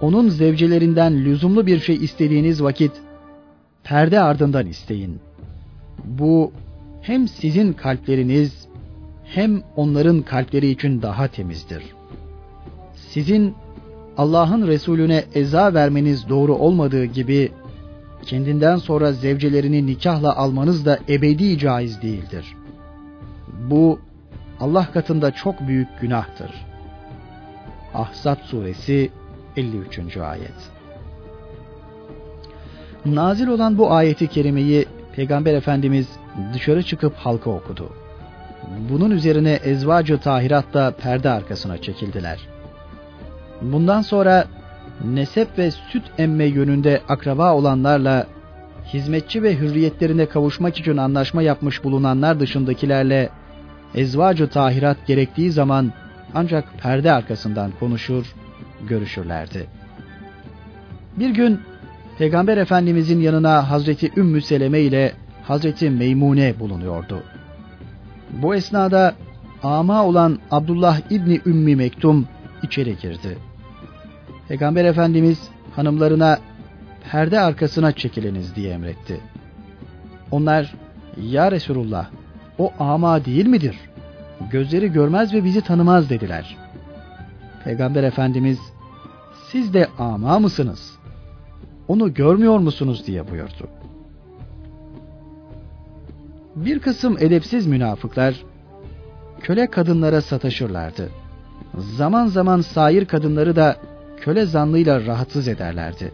onun 0.02 0.30
zevcelerinden 0.30 1.26
lüzumlu 1.26 1.68
bir 1.68 1.80
şey 1.80 1.96
istediğiniz 1.96 2.64
vakit 2.64 2.92
perde 3.84 4.20
ardından 4.20 4.68
isteyin. 4.68 5.20
Bu 6.06 6.52
hem 7.02 7.28
sizin 7.28 7.74
kalpleriniz 7.74 8.59
hem 9.36 9.64
onların 9.76 10.22
kalpleri 10.22 10.68
için 10.68 11.02
daha 11.02 11.28
temizdir. 11.28 11.84
Sizin 12.96 13.56
Allah'ın 14.18 14.68
Resulüne 14.68 15.24
eza 15.34 15.74
vermeniz 15.74 16.30
doğru 16.30 16.56
olmadığı 16.56 17.06
gibi 17.06 17.52
kendinden 18.26 18.78
sonra 18.78 19.12
zevcelerini 19.12 19.86
nikahla 19.86 20.36
almanız 20.36 20.86
da 20.86 21.00
ebedi 21.10 21.58
caiz 21.58 22.02
değildir. 22.02 22.56
Bu 23.70 24.00
Allah 24.60 24.92
katında 24.94 25.32
çok 25.32 25.68
büyük 25.68 25.88
günahtır. 26.02 26.52
Ahzab 27.94 28.38
suresi 28.44 29.12
53. 29.58 30.18
ayet. 30.18 30.72
Nazil 33.06 33.48
olan 33.48 33.78
bu 33.78 33.92
ayeti 33.92 34.28
kerimeyi 34.28 34.86
Peygamber 35.16 35.54
Efendimiz 35.54 36.08
dışarı 36.54 36.84
çıkıp 36.84 37.16
halka 37.16 37.50
okudu. 37.50 37.99
Bunun 38.90 39.12
üzerine 39.12 39.52
ezvacı 39.52 40.18
tahirat 40.18 40.74
da 40.74 40.92
perde 40.92 41.30
arkasına 41.30 41.78
çekildiler. 41.78 42.40
Bundan 43.62 44.02
sonra 44.02 44.46
nesep 45.06 45.58
ve 45.58 45.72
süt 45.72 46.04
emme 46.18 46.46
yönünde 46.46 47.02
akraba 47.10 47.54
olanlarla 47.54 48.28
hizmetçi 48.94 49.44
ve 49.44 49.58
hürriyetlerine 49.60 50.26
kavuşmak 50.26 50.80
için 50.80 50.98
anlaşma 50.98 51.42
yapmış 51.42 51.84
bulunanlar 51.84 52.40
dışındakilerle 52.40 53.30
ezvacı 53.96 54.50
tahirat 54.50 55.08
gerektiği 55.08 55.52
zaman 55.52 55.94
ancak 56.34 56.80
perde 56.82 57.12
arkasından 57.12 57.72
konuşur, 57.80 58.26
görüşürlerdi. 58.88 59.68
Bir 61.18 61.30
gün 61.30 61.62
Peygamber 62.18 62.58
Efendimizin 62.58 63.20
yanına 63.20 63.70
Hazreti 63.70 64.12
Ümmü 64.18 64.42
Seleme 64.42 64.80
ile 64.80 65.14
Hazreti 65.44 65.90
Meymune 65.90 66.60
bulunuyordu. 66.60 67.24
Bu 68.34 68.56
esnada 68.56 69.16
ama 69.64 70.06
olan 70.06 70.40
Abdullah 70.52 71.12
İbni 71.12 71.42
Ümmi 71.46 71.76
Mektum 71.76 72.28
içeri 72.64 72.98
girdi. 72.98 73.38
Peygamber 74.48 74.86
Efendimiz 74.86 75.50
hanımlarına 75.76 76.40
perde 77.12 77.40
arkasına 77.40 77.92
çekiliniz 77.92 78.56
diye 78.56 78.74
emretti. 78.74 79.20
Onlar 80.32 80.76
ya 81.22 81.52
Resulullah 81.52 82.10
o 82.58 82.74
ama 82.80 83.26
değil 83.26 83.46
midir? 83.46 83.76
Gözleri 84.52 84.92
görmez 84.92 85.34
ve 85.34 85.44
bizi 85.44 85.62
tanımaz 85.62 86.10
dediler. 86.10 86.58
Peygamber 87.64 88.04
Efendimiz 88.04 88.60
siz 89.52 89.74
de 89.74 89.88
ama 89.98 90.40
mısınız? 90.40 91.00
Onu 91.88 92.14
görmüyor 92.14 92.60
musunuz 92.60 93.04
diye 93.08 93.32
buyurdu. 93.32 93.79
Bir 96.56 96.80
kısım 96.80 97.18
edepsiz 97.20 97.68
münafıklar 97.68 98.44
köle 99.42 99.68
kadınlara 99.68 100.22
sataşırlardı. 100.22 101.10
Zaman 101.78 102.28
zaman 102.28 102.62
sair 102.62 103.06
kadınları 103.06 103.56
da 103.56 103.76
köle 104.18 104.46
zanlıyla 104.46 105.06
rahatsız 105.06 105.48
ederlerdi. 105.48 106.12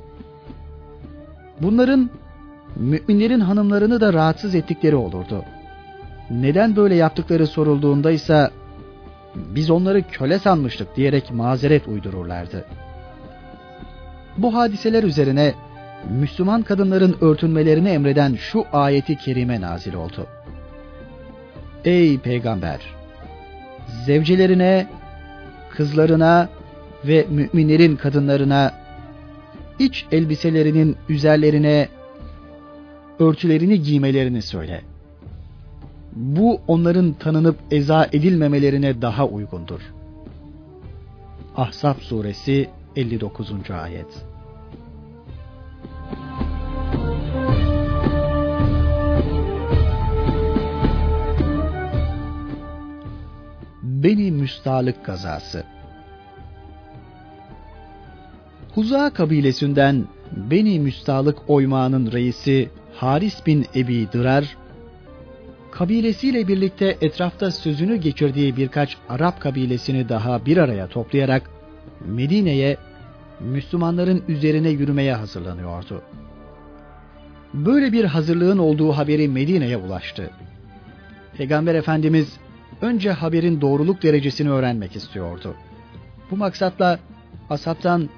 Bunların 1.61 2.09
müminlerin 2.75 3.39
hanımlarını 3.39 4.01
da 4.01 4.13
rahatsız 4.13 4.55
ettikleri 4.55 4.95
olurdu. 4.95 5.43
Neden 6.29 6.75
böyle 6.75 6.95
yaptıkları 6.95 7.47
sorulduğunda 7.47 8.11
ise 8.11 8.49
biz 9.35 9.69
onları 9.69 10.03
köle 10.03 10.39
sanmıştık 10.39 10.95
diyerek 10.95 11.31
mazeret 11.31 11.87
uydururlardı. 11.87 12.65
Bu 14.37 14.55
hadiseler 14.55 15.03
üzerine 15.03 15.53
Müslüman 16.09 16.63
kadınların 16.63 17.15
örtünmelerini 17.21 17.89
emreden 17.89 18.35
şu 18.35 18.65
ayeti 18.73 19.17
kerime 19.17 19.61
nazil 19.61 19.93
oldu. 19.93 20.27
Ey 21.85 22.19
peygamber! 22.19 22.79
Zevcelerine, 24.05 24.87
kızlarına 25.69 26.49
ve 27.05 27.25
müminlerin 27.29 27.95
kadınlarına 27.95 28.73
iç 29.79 30.05
elbiselerinin 30.11 30.97
üzerlerine 31.09 31.89
örtülerini 33.19 33.81
giymelerini 33.81 34.41
söyle. 34.41 34.81
Bu 36.15 36.61
onların 36.67 37.13
tanınıp 37.13 37.59
eza 37.71 38.09
edilmemelerine 38.13 39.01
daha 39.01 39.27
uygundur. 39.27 39.81
Ahzab 41.57 41.99
suresi 41.99 42.69
59. 42.95 43.51
ayet. 43.83 44.07
Beni 54.05 54.31
Müstalık 54.31 55.05
kazası 55.05 55.63
Huza 58.75 59.09
kabilesinden 59.09 60.05
Beni 60.31 60.79
Müstalık 60.79 61.49
oymağının 61.49 62.11
reisi 62.11 62.69
Haris 62.93 63.45
bin 63.45 63.65
Ebi 63.75 64.07
Dırar, 64.13 64.57
kabilesiyle 65.71 66.47
birlikte 66.47 66.97
etrafta 67.01 67.51
sözünü 67.51 67.95
geçirdiği 67.95 68.57
birkaç 68.57 68.97
Arap 69.09 69.41
kabilesini 69.41 70.09
daha 70.09 70.45
bir 70.45 70.57
araya 70.57 70.87
toplayarak 70.87 71.49
Medine'ye 72.05 72.77
Müslümanların 73.39 74.23
üzerine 74.27 74.69
yürümeye 74.69 75.13
hazırlanıyordu. 75.13 76.01
Böyle 77.53 77.91
bir 77.91 78.05
hazırlığın 78.05 78.57
olduğu 78.57 78.91
haberi 78.91 79.27
Medine'ye 79.27 79.77
ulaştı. 79.77 80.29
Peygamber 81.37 81.75
Efendimiz 81.75 82.44
önce 82.81 83.11
haberin 83.11 83.61
doğruluk 83.61 84.03
derecesini 84.03 84.49
öğrenmek 84.49 84.95
istiyordu. 84.95 85.55
Bu 86.31 86.37
maksatla 86.37 86.99
asaptan 87.49 88.09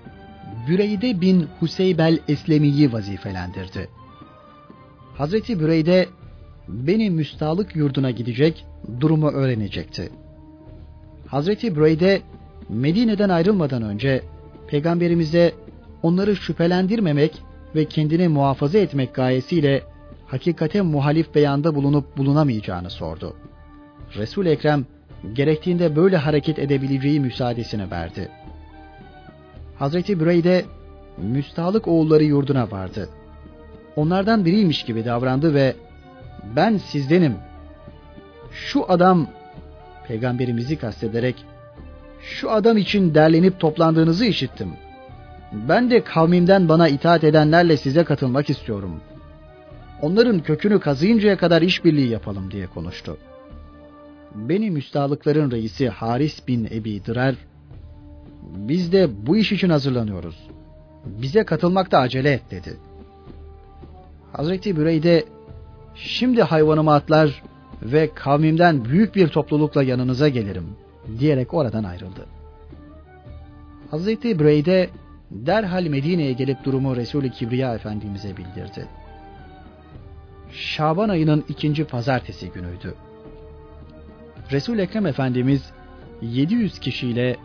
Büreyde 0.67 1.21
bin 1.21 1.47
Huseybel 1.59 2.19
Eslemi'yi 2.27 2.93
vazifelendirdi. 2.93 3.89
Hazreti 5.17 5.59
Büreyde 5.59 6.07
beni 6.67 7.09
müstalık 7.09 7.75
yurduna 7.75 8.11
gidecek, 8.11 8.65
durumu 8.99 9.29
öğrenecekti. 9.29 10.09
Hazreti 11.27 11.75
Büreyde 11.75 12.21
Medine'den 12.69 13.29
ayrılmadan 13.29 13.81
önce 13.81 14.21
peygamberimize 14.67 15.53
onları 16.03 16.35
şüphelendirmemek 16.35 17.41
ve 17.75 17.85
kendini 17.85 18.27
muhafaza 18.27 18.77
etmek 18.77 19.15
gayesiyle 19.15 19.83
hakikate 20.27 20.81
muhalif 20.81 21.35
beyanda 21.35 21.75
bulunup 21.75 22.17
bulunamayacağını 22.17 22.89
sordu. 22.89 23.35
Resul 24.15 24.45
Ekrem 24.45 24.85
gerektiğinde 25.33 25.95
böyle 25.95 26.17
hareket 26.17 26.59
edebileceği 26.59 27.19
müsaadesini 27.19 27.91
verdi. 27.91 28.29
Hazreti 29.79 30.19
Büreyde 30.19 30.65
müstalık 31.17 31.87
oğulları 31.87 32.23
yurduna 32.23 32.71
vardı. 32.71 33.09
Onlardan 33.95 34.45
biriymiş 34.45 34.83
gibi 34.83 35.05
davrandı 35.05 35.53
ve 35.53 35.75
ben 36.55 36.77
sizdenim. 36.77 37.35
Şu 38.51 38.91
adam 38.91 39.27
peygamberimizi 40.07 40.75
kastederek 40.75 41.35
şu 42.21 42.51
adam 42.51 42.77
için 42.77 43.15
derlenip 43.15 43.59
toplandığınızı 43.59 44.25
işittim. 44.25 44.73
Ben 45.51 45.91
de 45.91 46.03
kavmimden 46.03 46.69
bana 46.69 46.87
itaat 46.87 47.23
edenlerle 47.23 47.77
size 47.77 48.03
katılmak 48.03 48.49
istiyorum. 48.49 49.01
Onların 50.01 50.39
kökünü 50.39 50.79
kazıyıncaya 50.79 51.37
kadar 51.37 51.61
işbirliği 51.61 52.09
yapalım 52.09 52.51
diye 52.51 52.67
konuştu. 52.67 53.17
Beni 54.35 54.71
müstahlıkların 54.71 55.51
reisi 55.51 55.89
Haris 55.89 56.47
bin 56.47 56.65
Ebi 56.65 57.05
Dırar, 57.05 57.35
biz 58.41 58.91
de 58.91 59.27
bu 59.27 59.37
iş 59.37 59.51
için 59.51 59.69
hazırlanıyoruz. 59.69 60.47
Bize 61.05 61.43
katılmakta 61.43 61.99
acele 61.99 62.31
et 62.31 62.51
dedi. 62.51 62.77
Hazreti 64.33 64.77
Büreyde 64.77 65.25
şimdi 65.95 66.43
hayvanımı 66.43 66.93
atlar 66.93 67.43
ve 67.81 68.13
kavmimden 68.13 68.85
büyük 68.85 69.15
bir 69.15 69.27
toplulukla 69.27 69.83
yanınıza 69.83 70.29
gelirim 70.29 70.69
diyerek 71.19 71.53
oradan 71.53 71.83
ayrıldı. 71.83 72.25
Hazreti 73.91 74.39
Büreyde 74.39 74.89
derhal 75.31 75.83
Medine'ye 75.83 76.33
gelip 76.33 76.63
durumu 76.63 76.95
Resul-i 76.95 77.31
Kibriya 77.31 77.75
Efendimiz'e 77.75 78.37
bildirdi. 78.37 78.87
Şaban 80.51 81.09
ayının 81.09 81.45
ikinci 81.49 81.83
pazartesi 81.85 82.51
günüydü. 82.51 82.95
Resul 84.51 84.79
Ekrem 84.79 85.05
Efendimiz 85.05 85.71
700 86.21 86.79
kişiyle 86.79 87.37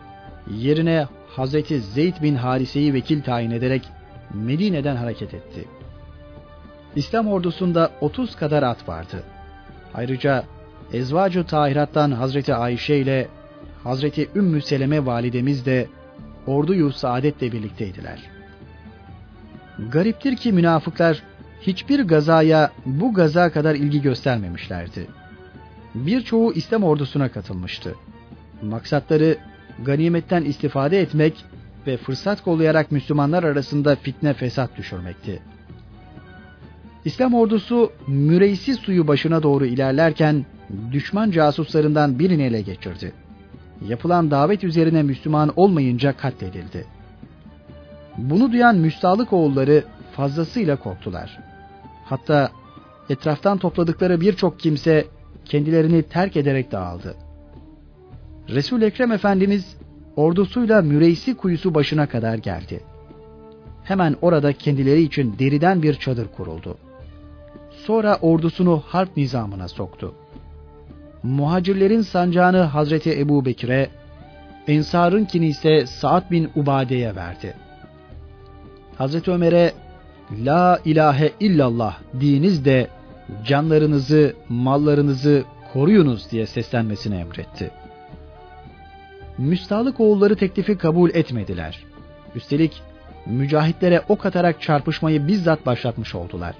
yerine 0.51 1.07
Hazreti 1.27 1.79
Zeyd 1.81 2.21
bin 2.21 2.35
Harise'yi 2.35 2.93
vekil 2.93 3.21
tayin 3.21 3.51
ederek 3.51 3.89
Medine'den 4.33 4.95
hareket 4.95 5.33
etti. 5.33 5.65
İslam 6.95 7.27
ordusunda 7.27 7.91
30 8.01 8.35
kadar 8.35 8.63
at 8.63 8.89
vardı. 8.89 9.23
Ayrıca 9.93 10.43
Ezvacu 10.93 11.45
Tahirat'tan 11.45 12.11
Hazreti 12.11 12.55
Ayşe 12.55 12.95
ile 12.95 13.27
Hazreti 13.83 14.29
Ümmü 14.35 14.61
Seleme 14.61 15.05
validemiz 15.05 15.65
de 15.65 15.87
orduyu 16.47 16.91
saadetle 16.91 17.51
birlikteydiler. 17.51 18.19
Gariptir 19.91 20.35
ki 20.35 20.51
münafıklar 20.51 21.23
hiçbir 21.61 21.99
gazaya 21.99 22.71
bu 22.85 23.13
gaza 23.13 23.51
kadar 23.51 23.75
ilgi 23.75 24.01
göstermemişlerdi. 24.01 25.07
Birçoğu 25.95 26.53
İslam 26.53 26.83
ordusuna 26.83 27.31
katılmıştı. 27.31 27.95
Maksatları 28.61 29.37
ganimetten 29.85 30.43
istifade 30.43 30.99
etmek 31.01 31.45
ve 31.87 31.97
fırsat 31.97 32.43
kollayarak 32.43 32.91
Müslümanlar 32.91 33.43
arasında 33.43 33.95
fitne 33.95 34.33
fesat 34.33 34.77
düşürmekti. 34.77 35.41
İslam 37.05 37.33
ordusu 37.33 37.91
Müreysi 38.07 38.73
suyu 38.73 39.07
başına 39.07 39.43
doğru 39.43 39.65
ilerlerken 39.65 40.45
düşman 40.91 41.31
casuslarından 41.31 42.19
birini 42.19 42.43
ele 42.43 42.61
geçirdi. 42.61 43.13
Yapılan 43.87 44.31
davet 44.31 44.63
üzerine 44.63 45.03
Müslüman 45.03 45.53
olmayınca 45.55 46.17
katledildi. 46.17 46.85
Bunu 48.17 48.51
duyan 48.51 48.75
müstahlık 48.75 49.33
oğulları 49.33 49.83
fazlasıyla 50.15 50.75
korktular. 50.75 51.39
Hatta 52.05 52.51
etraftan 53.09 53.57
topladıkları 53.57 54.21
birçok 54.21 54.59
kimse 54.59 55.07
kendilerini 55.45 56.03
terk 56.03 56.37
ederek 56.37 56.71
dağıldı. 56.71 57.15
Resul 58.49 58.81
Ekrem 58.81 59.11
Efendimiz 59.11 59.77
ordusuyla 60.15 60.81
Müreysi 60.81 61.37
kuyusu 61.37 61.73
başına 61.73 62.07
kadar 62.07 62.37
geldi. 62.37 62.83
Hemen 63.83 64.15
orada 64.21 64.53
kendileri 64.53 65.01
için 65.01 65.35
deriden 65.39 65.83
bir 65.83 65.93
çadır 65.93 66.27
kuruldu. 66.27 66.77
Sonra 67.85 68.17
ordusunu 68.21 68.83
harp 68.85 69.17
nizamına 69.17 69.67
soktu. 69.67 70.13
Muhacirlerin 71.23 72.01
sancağını 72.01 72.61
Hazreti 72.61 73.19
Ebu 73.19 73.45
Bekir'e, 73.45 73.89
Ensar'ınkini 74.67 75.47
ise 75.47 75.85
Sa'd 75.85 76.31
bin 76.31 76.49
Ubade'ye 76.55 77.15
verdi. 77.15 77.53
Hazreti 78.97 79.31
Ömer'e 79.31 79.73
La 80.45 80.79
ilahe 80.85 81.31
illallah 81.39 81.97
diniz 82.19 82.65
de 82.65 82.87
canlarınızı, 83.45 84.33
mallarınızı 84.49 85.43
koruyunuz 85.73 86.31
diye 86.31 86.45
seslenmesini 86.45 87.15
emretti. 87.15 87.71
Müstahlık 89.37 89.99
oğulları 89.99 90.35
teklifi 90.35 90.77
kabul 90.77 91.09
etmediler. 91.09 91.83
Üstelik 92.35 92.81
mücahitlere 93.25 94.01
ok 94.09 94.25
atarak 94.25 94.61
çarpışmayı 94.61 95.27
bizzat 95.27 95.65
başlatmış 95.65 96.15
oldular. 96.15 96.55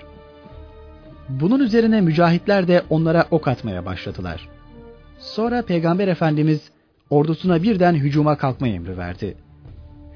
Bunun 1.29 1.59
üzerine 1.59 2.01
mücahitler 2.01 2.67
de 2.67 2.83
onlara 2.89 3.25
ok 3.31 3.47
atmaya 3.47 3.86
başladılar. 3.86 4.49
Sonra 5.19 5.62
Peygamber 5.62 6.07
Efendimiz 6.07 6.71
ordusuna 7.09 7.63
birden 7.63 7.93
hücuma 7.93 8.38
kalkma 8.38 8.67
emri 8.67 8.97
verdi. 8.97 9.38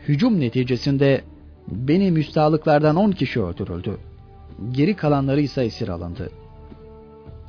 Hücum 0.07 0.39
neticesinde 0.39 1.21
beni 1.67 2.11
müstahlıklardan 2.11 2.95
on 2.95 3.11
kişi 3.11 3.41
öldürüldü. 3.41 3.97
Geri 4.71 4.95
kalanları 4.95 5.41
ise 5.41 5.63
esir 5.63 5.87
alındı. 5.87 6.29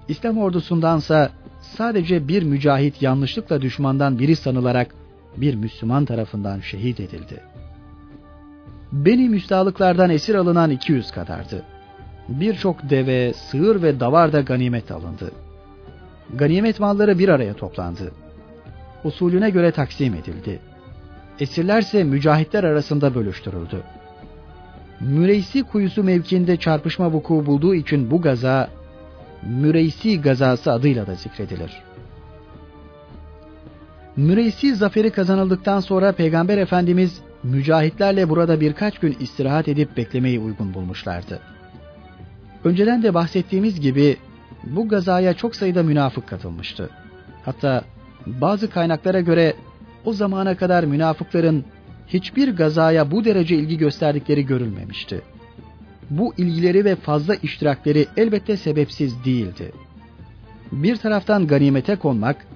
İslam 0.08 0.38
ordusundansa 0.38 1.30
sadece 1.60 2.28
bir 2.28 2.42
mücahit 2.42 3.02
yanlışlıkla 3.02 3.62
düşmandan 3.62 4.18
biri 4.18 4.36
sanılarak 4.36 4.94
bir 5.36 5.54
Müslüman 5.54 6.04
tarafından 6.04 6.60
şehit 6.60 7.00
edildi. 7.00 7.40
Beni 8.92 9.28
müstahlıklardan 9.28 10.10
esir 10.10 10.34
alınan 10.34 10.70
200 10.70 11.10
kadardı. 11.10 11.62
Birçok 12.28 12.90
deve, 12.90 13.32
sığır 13.32 13.82
ve 13.82 14.00
davar 14.00 14.32
da 14.32 14.40
ganimet 14.40 14.90
alındı. 14.90 15.32
Ganimet 16.34 16.80
malları 16.80 17.18
bir 17.18 17.28
araya 17.28 17.54
toplandı. 17.54 18.12
Usulüne 19.04 19.50
göre 19.50 19.70
taksim 19.70 20.14
edildi. 20.14 20.60
Esirlerse 21.40 22.04
mücahitler 22.04 22.64
arasında 22.64 23.14
bölüştürüldü. 23.14 23.82
Müreysi 25.00 25.62
kuyusu 25.62 26.04
mevkiinde 26.04 26.56
çarpışma 26.56 27.12
vuku 27.12 27.46
bulduğu 27.46 27.74
için 27.74 28.10
bu 28.10 28.20
gaza 28.20 28.68
Müreysi 29.42 30.20
gazası 30.20 30.72
adıyla 30.72 31.06
da 31.06 31.14
zikredilir. 31.14 31.82
Müreysi 34.16 34.74
zaferi 34.74 35.10
kazanıldıktan 35.10 35.80
sonra 35.80 36.12
Peygamber 36.12 36.58
Efendimiz 36.58 37.20
mücahitlerle 37.42 38.28
burada 38.28 38.60
birkaç 38.60 38.98
gün 38.98 39.16
istirahat 39.20 39.68
edip 39.68 39.96
beklemeyi 39.96 40.38
uygun 40.38 40.74
bulmuşlardı. 40.74 41.40
Önceden 42.64 43.02
de 43.02 43.14
bahsettiğimiz 43.14 43.80
gibi 43.80 44.16
bu 44.64 44.88
gazaya 44.88 45.34
çok 45.34 45.56
sayıda 45.56 45.82
münafık 45.82 46.28
katılmıştı. 46.28 46.90
Hatta 47.44 47.82
bazı 48.26 48.70
kaynaklara 48.70 49.20
göre 49.20 49.54
o 50.04 50.12
zamana 50.12 50.56
kadar 50.56 50.84
münafıkların 50.84 51.64
hiçbir 52.08 52.56
gazaya 52.56 53.10
bu 53.10 53.24
derece 53.24 53.56
ilgi 53.56 53.78
gösterdikleri 53.78 54.46
görülmemişti. 54.46 55.22
Bu 56.10 56.34
ilgileri 56.38 56.84
ve 56.84 56.96
fazla 56.96 57.34
iştirakleri 57.34 58.06
elbette 58.16 58.56
sebepsiz 58.56 59.24
değildi. 59.24 59.72
Bir 60.72 60.96
taraftan 60.96 61.46
ganimete 61.46 61.96
konmak, 61.96 62.46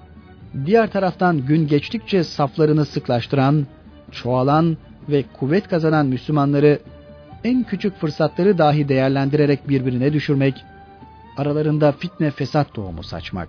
diğer 0.66 0.90
taraftan 0.90 1.46
gün 1.46 1.66
geçtikçe 1.66 2.24
saflarını 2.24 2.84
sıklaştıran, 2.84 3.66
çoğalan 4.10 4.76
ve 5.08 5.24
kuvvet 5.40 5.68
kazanan 5.68 6.06
Müslümanları 6.06 6.78
en 7.44 7.62
küçük 7.62 7.96
fırsatları 7.96 8.58
dahi 8.58 8.88
değerlendirerek 8.88 9.68
birbirine 9.68 10.12
düşürmek, 10.12 10.64
aralarında 11.36 11.92
fitne 11.92 12.30
fesat 12.30 12.74
tohumu 12.74 13.02
saçmak. 13.02 13.48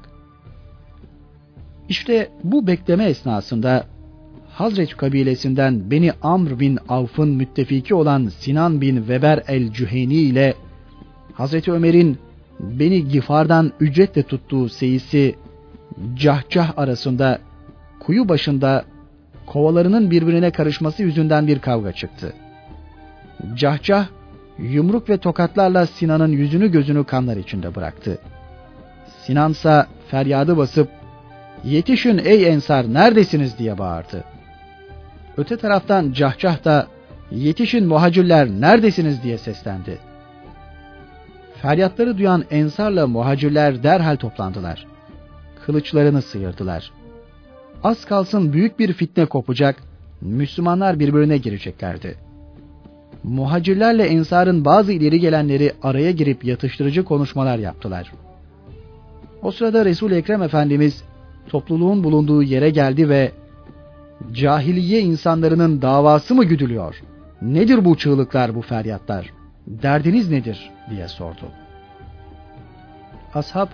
İşte 1.90 2.30
bu 2.44 2.68
bekleme 2.68 3.06
esnasında 3.06 3.86
Hazreç 4.54 4.98
kabilesinden 4.98 5.92
Beni 5.92 6.12
Amr 6.22 6.60
bin 6.60 6.80
Avf'ın 6.90 7.30
müttefiki 7.30 7.96
olan 7.96 8.28
Sinan 8.28 8.82
bin 8.82 8.98
Weber 8.98 9.44
el-Cüheni 9.48 10.14
ile 10.14 10.54
Hazreti 11.34 11.72
Ömer'in 11.72 12.18
Beni 12.60 13.08
Gifar'dan 13.08 13.72
ücretle 13.80 14.24
tuttuğu 14.24 14.70
seyisi 14.70 15.36
Cahcah 16.16 16.78
arasında 16.78 17.40
kuyu 18.00 18.30
başında 18.30 18.86
kovalarının 19.46 20.12
birbirine 20.12 20.52
karışması 20.52 21.04
yüzünden 21.04 21.48
bir 21.48 21.60
kavga 21.60 21.92
çıktı. 21.92 22.34
Cahcah 23.56 24.08
yumruk 24.60 25.10
ve 25.10 25.18
tokatlarla 25.18 25.86
Sinan'ın 25.86 26.32
yüzünü 26.32 26.72
gözünü 26.72 27.04
kanlar 27.04 27.38
içinde 27.38 27.76
bıraktı. 27.76 28.18
Sinansa 29.26 29.88
feryadı 30.08 30.58
basıp 30.58 30.90
yetişin 31.64 32.18
ey 32.18 32.48
ensar 32.48 32.94
neredesiniz 32.94 33.58
diye 33.58 33.78
bağırdı. 33.78 34.33
Öte 35.38 35.58
taraftan 35.58 36.12
Cahcah 36.12 36.66
da 36.66 36.88
yetişin 37.32 37.88
muhacirler 37.88 38.50
neredesiniz 38.50 39.24
diye 39.24 39.38
seslendi. 39.38 40.00
Feryatları 41.62 42.18
duyan 42.18 42.44
ensarla 42.52 43.08
muhacirler 43.08 43.84
derhal 43.84 44.16
toplandılar. 44.16 44.88
Kılıçlarını 45.66 46.22
sıyırdılar. 46.22 46.92
Az 47.84 48.06
kalsın 48.06 48.54
büyük 48.54 48.80
bir 48.80 48.94
fitne 48.94 49.26
kopacak, 49.26 49.76
Müslümanlar 50.22 51.00
birbirine 51.00 51.38
gireceklerdi. 51.38 52.18
Muhacirlerle 53.24 54.04
ensarın 54.04 54.66
bazı 54.66 54.92
ileri 54.92 55.20
gelenleri 55.20 55.74
araya 55.84 56.12
girip 56.12 56.46
yatıştırıcı 56.46 57.04
konuşmalar 57.04 57.58
yaptılar. 57.58 58.12
O 59.42 59.52
sırada 59.52 59.86
Resul 59.86 60.12
Ekrem 60.12 60.42
Efendimiz 60.42 61.04
topluluğun 61.50 62.04
bulunduğu 62.04 62.44
yere 62.44 62.70
geldi 62.70 63.10
ve 63.10 63.32
cahiliye 64.32 65.02
insanlarının 65.02 65.82
davası 65.82 66.36
mı 66.36 66.44
güdülüyor? 66.44 67.02
Nedir 67.42 67.86
bu 67.86 67.98
çığlıklar, 67.98 68.56
bu 68.56 68.62
feryatlar? 68.62 69.34
Derdiniz 69.68 70.30
nedir? 70.30 70.72
diye 70.90 71.08
sordu. 71.08 71.52
Ashab 73.34 73.68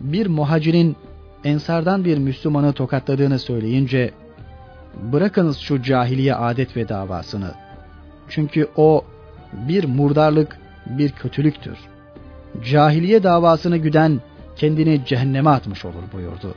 bir 0.00 0.26
muhacirin 0.26 0.96
ensardan 1.44 2.04
bir 2.04 2.18
Müslümanı 2.18 2.72
tokatladığını 2.72 3.38
söyleyince 3.38 4.10
bırakınız 5.12 5.58
şu 5.58 5.82
cahiliye 5.82 6.34
adet 6.34 6.76
ve 6.76 6.88
davasını. 6.88 7.50
Çünkü 8.28 8.68
o 8.76 9.04
bir 9.52 9.84
murdarlık, 9.84 10.58
bir 10.86 11.10
kötülüktür. 11.12 11.78
Cahiliye 12.64 13.22
davasını 13.22 13.76
güden 13.76 14.20
kendini 14.56 15.04
cehenneme 15.06 15.50
atmış 15.50 15.84
olur 15.84 16.02
buyurdu. 16.12 16.54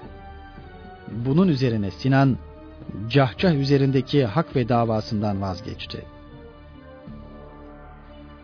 Bunun 1.12 1.48
üzerine 1.48 1.92
Sinan 1.92 2.38
Cahcah 3.10 3.56
üzerindeki 3.56 4.26
hak 4.26 4.56
ve 4.56 4.70
davasından 4.70 5.42
vazgeçti. 5.42 6.06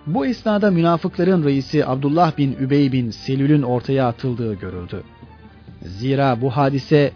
Bu 0.08 0.26
esnada 0.26 0.72
münafıkların 0.72 1.44
reisi 1.44 1.86
Abdullah 1.86 2.38
bin 2.38 2.54
Übey 2.54 2.92
bin 2.92 3.10
Selül'ün 3.10 3.62
ortaya 3.62 4.08
atıldığı 4.08 4.54
görüldü. 4.54 5.04
Zira 5.82 6.42
bu 6.42 6.50
hadise 6.50 7.12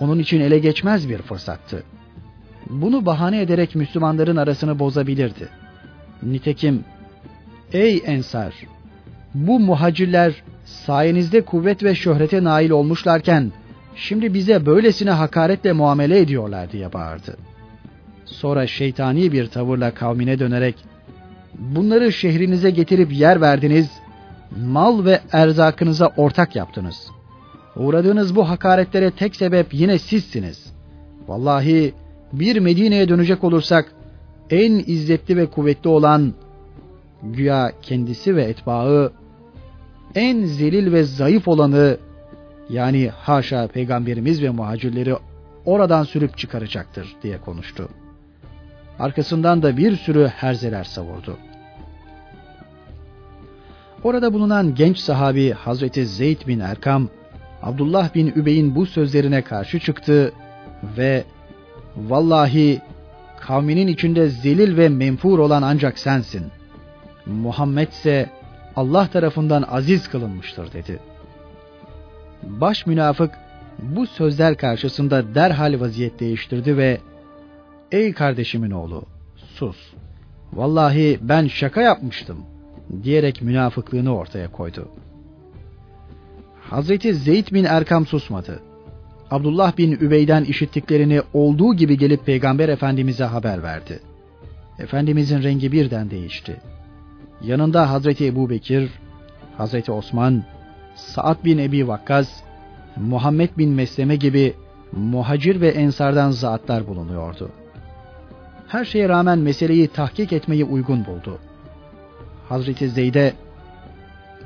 onun 0.00 0.18
için 0.18 0.40
ele 0.40 0.58
geçmez 0.58 1.08
bir 1.08 1.18
fırsattı. 1.18 1.82
Bunu 2.70 3.06
bahane 3.06 3.40
ederek 3.40 3.74
Müslümanların 3.74 4.36
arasını 4.36 4.78
bozabilirdi. 4.78 5.48
Nitekim, 6.22 6.84
ey 7.72 8.02
ensar, 8.06 8.54
bu 9.34 9.60
muhacirler 9.60 10.42
sayenizde 10.64 11.40
kuvvet 11.40 11.82
ve 11.82 11.94
şöhrete 11.94 12.44
nail 12.44 12.70
olmuşlarken, 12.70 13.52
şimdi 13.96 14.34
bize 14.34 14.66
böylesine 14.66 15.10
hakaretle 15.10 15.72
muamele 15.72 16.18
ediyorlar 16.18 16.72
diye 16.72 16.92
bağırdı. 16.92 17.36
Sonra 18.24 18.66
şeytani 18.66 19.32
bir 19.32 19.46
tavırla 19.46 19.94
kavmine 19.94 20.38
dönerek, 20.38 20.74
bunları 21.58 22.12
şehrinize 22.12 22.70
getirip 22.70 23.12
yer 23.12 23.40
verdiniz, 23.40 23.90
mal 24.56 25.04
ve 25.04 25.20
erzakınıza 25.32 26.12
ortak 26.16 26.56
yaptınız. 26.56 27.10
Uğradığınız 27.76 28.36
bu 28.36 28.48
hakaretlere 28.48 29.10
tek 29.10 29.36
sebep 29.36 29.74
yine 29.74 29.98
sizsiniz. 29.98 30.72
Vallahi 31.28 31.94
bir 32.32 32.56
Medine'ye 32.56 33.08
dönecek 33.08 33.44
olursak 33.44 33.92
en 34.50 34.72
izzetli 34.86 35.36
ve 35.36 35.46
kuvvetli 35.46 35.88
olan 35.88 36.34
güya 37.22 37.72
kendisi 37.82 38.36
ve 38.36 38.44
etbaı 38.44 39.12
en 40.14 40.44
zelil 40.44 40.92
ve 40.92 41.02
zayıf 41.04 41.48
olanı 41.48 41.96
yani 42.70 43.08
haşa 43.08 43.66
peygamberimiz 43.66 44.42
ve 44.42 44.50
muhacirleri 44.50 45.16
oradan 45.64 46.04
sürüp 46.04 46.38
çıkaracaktır 46.38 47.16
diye 47.22 47.38
konuştu. 47.38 47.88
Arkasından 48.98 49.62
da 49.62 49.76
bir 49.76 49.96
sürü 49.96 50.26
herzeler 50.26 50.84
savurdu. 50.84 51.36
Orada 54.04 54.32
bulunan 54.32 54.74
genç 54.74 54.98
sahabi 54.98 55.52
Hazreti 55.52 56.06
Zeyd 56.06 56.46
bin 56.46 56.60
Erkam, 56.60 57.08
Abdullah 57.62 58.14
bin 58.14 58.26
Übey'in 58.26 58.74
bu 58.74 58.86
sözlerine 58.86 59.42
karşı 59.42 59.80
çıktı 59.80 60.32
ve 60.98 61.24
vallahi 61.96 62.80
kavminin 63.40 63.86
içinde 63.86 64.28
zelil 64.28 64.76
ve 64.76 64.88
menfur 64.88 65.38
olan 65.38 65.62
ancak 65.62 65.98
sensin. 65.98 66.46
Muhammed 67.26 67.88
ise 67.88 68.30
Allah 68.76 69.06
tarafından 69.06 69.64
aziz 69.68 70.08
kılınmıştır 70.08 70.72
dedi. 70.72 70.98
Baş 72.46 72.86
münafık 72.86 73.34
bu 73.78 74.06
sözler 74.06 74.56
karşısında 74.56 75.34
derhal 75.34 75.80
vaziyet 75.80 76.20
değiştirdi 76.20 76.76
ve 76.76 77.00
Ey 77.92 78.12
kardeşimin 78.12 78.70
oğlu 78.70 79.02
sus. 79.36 79.76
Vallahi 80.52 81.18
ben 81.22 81.46
şaka 81.46 81.82
yapmıştım 81.82 82.38
diyerek 83.02 83.42
münafıklığını 83.42 84.16
ortaya 84.16 84.52
koydu. 84.52 84.88
Hazreti 86.60 87.14
Zeyd 87.14 87.52
bin 87.52 87.64
Erkam 87.64 88.06
susmadı. 88.06 88.60
Abdullah 89.30 89.78
bin 89.78 89.92
Übey'den 89.92 90.44
işittiklerini 90.44 91.22
olduğu 91.34 91.74
gibi 91.74 91.98
gelip 91.98 92.26
Peygamber 92.26 92.68
Efendimiz'e 92.68 93.24
haber 93.24 93.62
verdi. 93.62 94.00
Efendimizin 94.78 95.42
rengi 95.42 95.72
birden 95.72 96.10
değişti. 96.10 96.56
Yanında 97.42 97.90
Hazreti 97.90 98.26
Ebu 98.26 98.50
Bekir, 98.50 98.90
Hazreti 99.56 99.92
Osman, 99.92 100.44
Sa'd 100.96 101.44
bin 101.44 101.58
Ebi 101.58 101.88
Vakkas, 101.88 102.28
Muhammed 102.96 103.50
bin 103.58 103.70
Mesleme 103.70 104.16
gibi 104.16 104.54
muhacir 104.92 105.60
ve 105.60 105.68
ensardan 105.68 106.30
zatlar 106.30 106.86
bulunuyordu. 106.86 107.50
Her 108.68 108.84
şeye 108.84 109.08
rağmen 109.08 109.38
meseleyi 109.38 109.88
tahkik 109.88 110.32
etmeyi 110.32 110.64
uygun 110.64 111.04
buldu. 111.04 111.38
Hazreti 112.48 112.88
Zeyd'e 112.88 113.32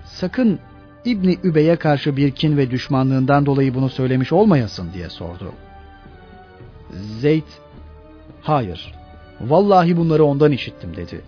sakın 0.04 0.58
İbni 1.04 1.38
Übey'e 1.44 1.76
karşı 1.76 2.16
bir 2.16 2.30
kin 2.30 2.56
ve 2.56 2.70
düşmanlığından 2.70 3.46
dolayı 3.46 3.74
bunu 3.74 3.88
söylemiş 3.88 4.32
olmayasın 4.32 4.92
diye 4.94 5.08
sordu. 5.08 5.52
Zeyd, 7.20 7.46
hayır, 8.42 8.94
vallahi 9.40 9.96
bunları 9.96 10.24
ondan 10.24 10.52
işittim 10.52 10.96
dedi. 10.96 11.20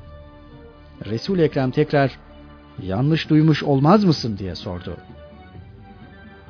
resul 1.04 1.38
Ekrem 1.38 1.70
tekrar, 1.70 2.18
yanlış 2.82 3.30
duymuş 3.30 3.62
olmaz 3.62 4.04
mısın 4.04 4.38
diye 4.38 4.54
sordu. 4.54 4.96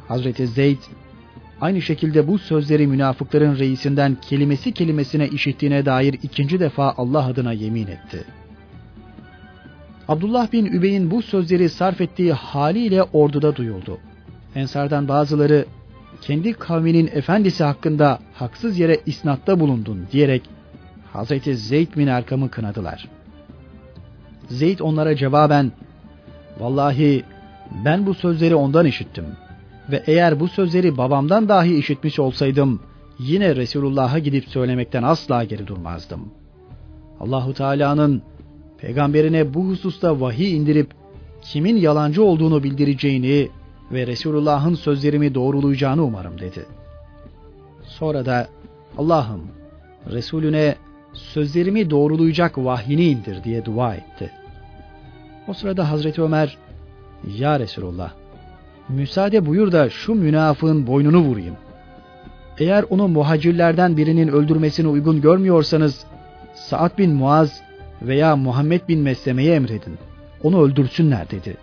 Hazreti 0.09 0.47
Zeyd, 0.47 0.79
aynı 1.61 1.83
şekilde 1.83 2.29
bu 2.29 2.39
sözleri 2.39 2.87
münafıkların 2.87 3.59
reisinden 3.59 4.17
kelimesi 4.29 4.73
kelimesine 4.73 5.29
işittiğine 5.29 5.87
dair 5.87 6.15
ikinci 6.23 6.61
defa 6.61 6.95
Allah 6.97 7.27
adına 7.27 7.53
yemin 7.53 7.87
etti.'' 7.87 8.43
Abdullah 10.09 10.53
bin 10.53 10.67
Übey'in 10.67 11.11
bu 11.11 11.23
sözleri 11.23 11.69
sarf 11.69 12.01
ettiği 12.01 12.33
haliyle 12.33 13.03
orduda 13.03 13.57
duyuldu. 13.57 13.99
Ensardan 14.55 15.09
bazıları 15.09 15.67
kendi 16.21 16.53
kavminin 16.53 17.11
efendisi 17.13 17.65
hakkında 17.65 18.19
haksız 18.35 18.79
yere 18.79 19.01
isnatta 19.07 19.61
bulundun 19.61 20.07
diyerek 20.13 20.43
Hazreti 21.13 21.57
Zeyd 21.57 21.97
bin 21.97 22.07
Erkam'ı 22.07 22.51
kınadılar. 22.51 23.09
Zeyd 24.49 24.79
onlara 24.79 25.17
cevaben 25.17 25.73
Vallahi 26.63 27.25
ben 27.85 28.07
bu 28.07 28.15
sözleri 28.15 28.55
ondan 28.55 28.87
işittim 28.87 29.25
ve 29.91 30.03
eğer 30.07 30.41
bu 30.41 30.49
sözleri 30.49 30.97
babamdan 30.97 31.49
dahi 31.49 31.77
işitmiş 31.77 32.19
olsaydım 32.19 32.81
yine 33.19 33.57
Resulullah'a 33.57 34.19
gidip 34.19 34.49
söylemekten 34.49 35.03
asla 35.03 35.45
geri 35.45 35.67
durmazdım. 35.67 36.21
Allahu 37.21 37.55
Teala'nın 37.55 38.23
peygamberine 38.79 39.55
bu 39.55 39.65
hususta 39.65 40.21
vahiy 40.21 40.57
indirip 40.57 40.91
kimin 41.43 41.77
yalancı 41.77 42.25
olduğunu 42.25 42.63
bildireceğini 42.63 43.49
ve 43.93 44.07
Resulullah'ın 44.07 44.75
sözlerimi 44.75 45.35
doğrulayacağını 45.35 46.05
umarım 46.05 46.39
dedi. 46.39 46.67
Sonra 47.85 48.27
da 48.27 48.49
Allah'ım 48.99 49.43
Resulüne 50.11 50.77
sözlerimi 51.13 51.91
doğrulayacak 51.91 52.59
vahyini 52.59 53.05
indir 53.05 53.45
diye 53.45 53.65
dua 53.65 53.95
etti. 53.95 54.42
O 55.53 55.55
sırada 55.55 55.91
Hazreti 55.91 56.23
Ömer 56.23 56.59
Ya 57.39 57.61
Resulullah 57.61 58.13
müsaade 58.89 59.47
buyur 59.47 59.73
da 59.73 59.91
şu 59.91 60.15
münafığın 60.15 60.87
boynunu 60.87 61.19
vurayım. 61.19 61.57
Eğer 62.59 62.85
onu 62.91 63.09
muhacirlerden 63.09 63.97
birinin 63.97 64.29
öldürmesini 64.29 64.89
uygun 64.89 65.21
görmüyorsanız 65.21 66.05
Sa'd 66.55 66.99
bin 66.99 67.13
Muaz 67.13 67.63
veya 68.03 68.37
Muhammed 68.37 68.81
bin 68.89 69.01
Mesleme'ye 69.01 69.55
emredin. 69.55 69.99
Onu 70.43 70.63
öldürsünler 70.63 71.31
dedi. 71.31 71.57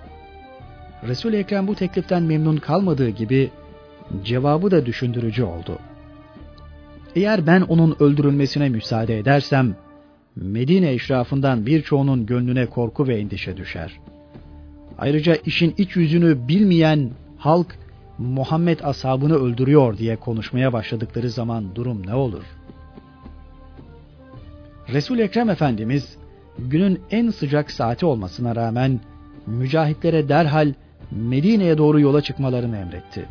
Resul-i 1.08 1.36
Ekrem 1.36 1.68
bu 1.68 1.76
tekliften 1.76 2.24
memnun 2.24 2.58
kalmadığı 2.58 3.10
gibi 3.10 3.50
cevabı 4.24 4.72
da 4.72 4.86
düşündürücü 4.86 5.44
oldu. 5.44 5.80
Eğer 7.16 7.48
ben 7.48 7.62
onun 7.62 7.96
öldürülmesine 8.00 8.70
müsaade 8.70 9.20
edersem 9.20 9.76
Medine 10.36 10.92
eşrafından 10.92 11.66
birçoğunun 11.66 12.26
gönlüne 12.26 12.66
korku 12.66 13.08
ve 13.08 13.16
endişe 13.20 13.58
düşer. 13.58 14.00
Ayrıca 14.98 15.36
işin 15.36 15.74
iç 15.78 15.96
yüzünü 15.96 16.48
bilmeyen 16.48 17.10
halk 17.38 17.76
Muhammed 18.18 18.80
ashabını 18.80 19.36
öldürüyor 19.36 19.98
diye 19.98 20.16
konuşmaya 20.16 20.74
başladıkları 20.74 21.30
zaman 21.30 21.76
durum 21.76 22.08
ne 22.08 22.16
olur? 22.16 22.44
Resul 24.94 25.20
Ekrem 25.20 25.50
Efendimiz 25.50 26.18
günün 26.58 27.00
en 27.12 27.30
sıcak 27.30 27.72
saati 27.72 28.06
olmasına 28.06 28.56
rağmen 28.56 29.00
mücahitlere 29.48 30.30
derhal 30.30 30.74
Medine'ye 31.12 31.78
doğru 31.78 32.00
yola 32.00 32.22
çıkmalarını 32.22 32.78
emretti. 32.78 33.26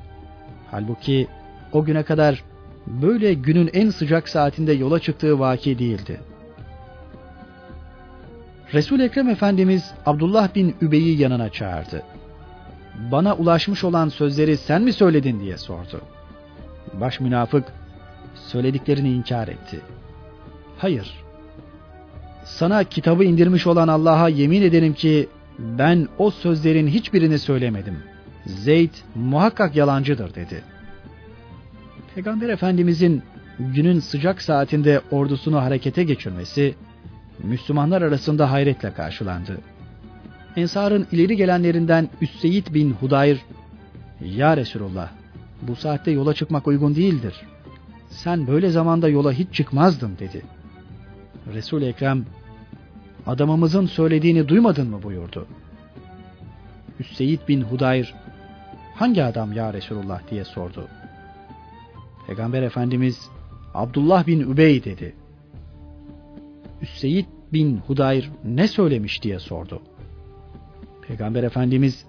Halbuki 0.71 1.27
o 1.73 1.85
güne 1.85 2.03
kadar 2.03 2.45
böyle 2.87 3.35
günün 3.35 3.71
en 3.73 3.91
sıcak 3.91 4.29
saatinde 4.29 4.73
yola 4.73 5.01
çıktığı 5.01 5.39
vaki 5.39 5.79
değildi. 5.79 6.21
Resul 8.75 9.01
Ekrem 9.01 9.29
Efendimiz 9.29 9.95
Abdullah 10.07 10.55
bin 10.55 10.77
Übey'i 10.81 11.21
yanına 11.21 11.49
çağırdı. 11.49 12.03
Bana 13.13 13.35
ulaşmış 13.35 13.85
olan 13.85 14.09
sözleri 14.09 14.57
sen 14.57 14.83
mi 14.83 14.93
söyledin 14.93 15.41
diye 15.41 15.59
sordu. 15.59 16.01
Baş 16.93 17.21
münafık 17.21 17.65
söylediklerini 18.35 19.11
inkar 19.13 19.49
etti. 19.49 19.81
Hayır, 20.79 21.15
sana 22.45 22.85
kitabı 22.85 23.25
indirmiş 23.25 23.67
olan 23.67 23.89
Allah'a 23.89 24.29
yemin 24.29 24.63
ederim 24.63 24.95
ki 24.95 25.29
ben 25.59 26.09
o 26.19 26.31
sözlerin 26.31 26.87
hiçbirini 26.87 27.39
söylemedim. 27.39 27.99
Zeyd 28.47 28.95
muhakkak 29.15 29.77
yalancıdır 29.77 30.35
dedi. 30.35 30.63
Peygamber 32.15 32.49
Efendimizin 32.49 33.23
günün 33.59 34.01
sıcak 34.01 34.43
saatinde 34.43 35.01
ordusunu 35.11 35.63
harekete 35.63 36.05
geçirmesi 36.05 36.75
Müslümanlar 37.43 38.03
arasında 38.03 38.51
hayretle 38.51 38.93
karşılandı. 38.93 39.59
Ensar'ın 40.57 41.07
ileri 41.13 41.37
gelenlerinden 41.37 42.09
Üsseyid 42.21 42.75
bin 42.75 42.93
Hudayr, 42.93 43.39
''Ya 44.21 44.57
Resulullah, 44.57 45.09
bu 45.63 45.77
saatte 45.77 46.11
yola 46.11 46.35
çıkmak 46.35 46.67
uygun 46.67 46.95
değildir. 46.95 47.35
Sen 48.09 48.47
böyle 48.47 48.71
zamanda 48.71 49.09
yola 49.09 49.33
hiç 49.33 49.55
çıkmazdın.'' 49.55 50.19
dedi. 50.19 50.43
Resul-i 51.55 51.85
Ekrem, 51.85 52.27
adamımızın 53.27 53.87
söylediğini 53.87 54.49
duymadın 54.49 54.91
mı 54.91 55.03
buyurdu. 55.03 55.47
Hüseyin 57.01 57.41
bin 57.49 57.61
Hudayr 57.61 58.15
hangi 58.95 59.25
adam 59.25 59.53
ya 59.53 59.73
Resulullah 59.73 60.21
diye 60.31 60.45
sordu. 60.45 60.89
Peygamber 62.27 62.63
Efendimiz 62.63 63.29
Abdullah 63.75 64.27
bin 64.27 64.41
Übey 64.41 64.85
dedi. 64.85 65.15
Üseyd 66.83 67.25
bin 67.53 67.77
Hudayr 67.77 68.31
ne 68.45 68.69
söylemiş 68.69 69.23
diye 69.23 69.39
sordu. 69.39 69.83
Peygamber 71.09 71.43
Efendimiz 71.43 72.05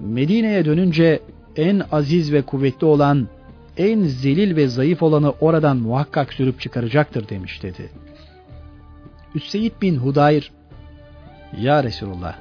Medine'ye 0.00 0.64
dönünce 0.64 1.20
en 1.56 1.82
aziz 1.92 2.32
ve 2.32 2.42
kuvvetli 2.42 2.86
olan, 2.86 3.28
en 3.76 4.02
zelil 4.02 4.56
ve 4.56 4.68
zayıf 4.68 5.02
olanı 5.02 5.30
oradan 5.30 5.76
muhakkak 5.76 6.32
sürüp 6.32 6.60
çıkaracaktır 6.60 7.28
demiş 7.28 7.62
dedi. 7.62 7.90
Üseyd 9.34 9.72
bin 9.82 9.96
Hudayr, 9.96 10.52
Ya 11.60 11.84
Resulullah, 11.84 12.38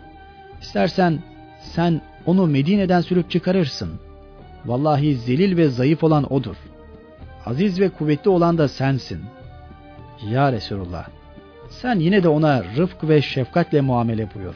istersen 0.61 1.23
sen 1.59 2.01
onu 2.25 2.47
Medine'den 2.47 3.01
sürüp 3.01 3.31
çıkarırsın. 3.31 3.99
Vallahi 4.65 5.15
zelil 5.15 5.57
ve 5.57 5.67
zayıf 5.67 6.03
olan 6.03 6.33
odur. 6.33 6.55
Aziz 7.45 7.79
ve 7.79 7.89
kuvvetli 7.89 8.29
olan 8.29 8.57
da 8.57 8.67
sensin. 8.67 9.21
Ya 10.29 10.51
Resulullah, 10.51 11.07
sen 11.69 11.99
yine 11.99 12.23
de 12.23 12.29
ona 12.29 12.63
rıfk 12.63 13.09
ve 13.09 13.21
şefkatle 13.21 13.81
muamele 13.81 14.29
buyur. 14.35 14.55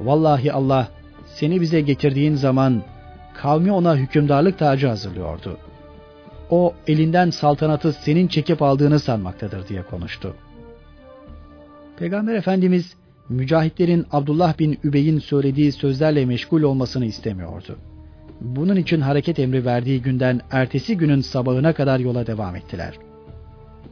Vallahi 0.00 0.52
Allah 0.52 0.88
seni 1.26 1.60
bize 1.60 1.80
getirdiğin 1.80 2.34
zaman 2.34 2.82
kavmi 3.34 3.72
ona 3.72 3.96
hükümdarlık 3.96 4.58
tacı 4.58 4.88
hazırlıyordu. 4.88 5.58
O 6.50 6.74
elinden 6.86 7.30
saltanatı 7.30 7.92
senin 7.92 8.28
çekip 8.28 8.62
aldığını 8.62 9.00
sanmaktadır 9.00 9.68
diye 9.68 9.82
konuştu. 9.82 10.34
Peygamber 11.98 12.34
Efendimiz 12.34 12.94
mücahitlerin 13.28 14.06
Abdullah 14.12 14.58
bin 14.58 14.78
Übey'in 14.84 15.18
söylediği 15.18 15.72
sözlerle 15.72 16.26
meşgul 16.26 16.62
olmasını 16.62 17.04
istemiyordu. 17.04 17.78
Bunun 18.40 18.76
için 18.76 19.00
hareket 19.00 19.38
emri 19.38 19.64
verdiği 19.64 20.02
günden 20.02 20.40
ertesi 20.50 20.96
günün 20.96 21.20
sabahına 21.20 21.72
kadar 21.72 21.98
yola 21.98 22.26
devam 22.26 22.56
ettiler. 22.56 22.94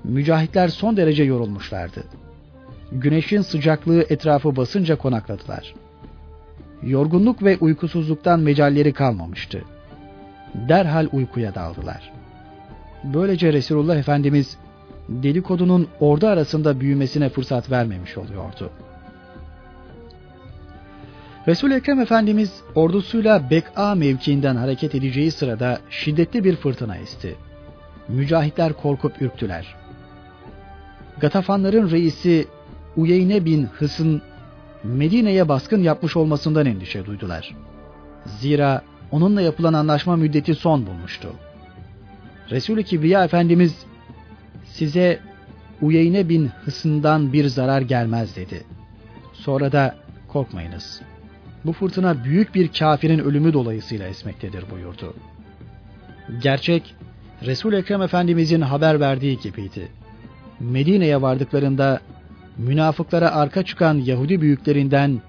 Mücahitler 0.05 0.69
son 0.69 0.97
derece 0.97 1.25
yorulmuşlardı. 1.25 2.05
Güneşin 2.93 3.41
sıcaklığı 3.41 4.03
etrafı 4.11 4.57
basınca 4.57 4.97
konakladılar. 4.97 5.75
Yorgunluk 6.83 7.43
ve 7.43 7.57
uykusuzluktan 7.61 8.41
mecalleri 8.41 8.93
kalmamıştı. 8.93 9.63
Derhal 10.55 11.09
uykuya 11.13 11.55
daldılar. 11.55 12.13
Böylece 13.05 13.53
Resulullah 13.53 13.97
Efendimiz 13.97 14.57
dedikodunun 15.09 15.89
ordu 16.01 16.27
arasında 16.27 16.81
büyümesine 16.81 17.29
fırsat 17.29 17.71
vermemiş 17.71 18.19
oluyordu. 18.19 18.71
Resul-i 21.49 21.75
Ekrem 21.75 22.01
Efendimiz 22.01 22.61
ordusuyla 22.75 23.51
Bek'a 23.51 23.95
mevkiinden 23.95 24.57
hareket 24.57 24.95
edeceği 24.95 25.31
sırada 25.31 25.79
şiddetli 25.91 26.45
bir 26.45 26.57
fırtına 26.57 26.97
esti. 26.97 27.37
Mücahitler 28.09 28.73
korkup 28.73 29.23
ürktüler. 29.23 29.82
Gatafanların 31.21 31.91
reisi 31.91 32.47
Uyeyne 32.97 33.45
bin 33.45 33.67
Hıs'ın 33.67 34.23
Medine'ye 34.85 35.49
baskın 35.49 35.83
yapmış 35.83 36.17
olmasından 36.17 36.67
endişe 36.67 37.07
duydular. 37.07 37.57
Zira 38.27 38.83
onunla 39.11 39.43
yapılan 39.43 39.73
anlaşma 39.73 40.17
müddeti 40.17 40.55
son 40.55 40.87
bulmuştu. 40.87 41.29
Resul-i 42.51 42.85
Kibriya 42.85 43.25
Efendimiz 43.25 43.75
size 44.65 45.21
Uyeyne 45.83 46.29
bin 46.29 46.47
Hıs'ından 46.65 47.33
bir 47.33 47.47
zarar 47.47 47.81
gelmez 47.81 48.37
dedi. 48.37 48.65
Sonra 49.33 49.73
da 49.73 49.95
korkmayınız. 50.29 51.01
Bu 51.65 51.73
fırtına 51.73 52.25
büyük 52.25 52.55
bir 52.55 52.69
kafirin 52.69 53.19
ölümü 53.19 53.53
dolayısıyla 53.53 54.09
esmektedir 54.09 54.65
buyurdu. 54.71 55.15
Gerçek 56.43 56.95
Resul 57.43 57.73
Ekrem 57.73 58.03
Efendimizin 58.03 58.61
haber 58.61 59.01
verdiği 59.01 59.39
gibiydi. 59.39 59.89
Medine'ye 60.61 61.23
vardıklarında 61.23 62.01
münafıklara 62.59 63.35
arka 63.35 63.63
çıkan 63.63 63.95
Yahudi 63.95 64.41
büyüklerinden 64.41 65.21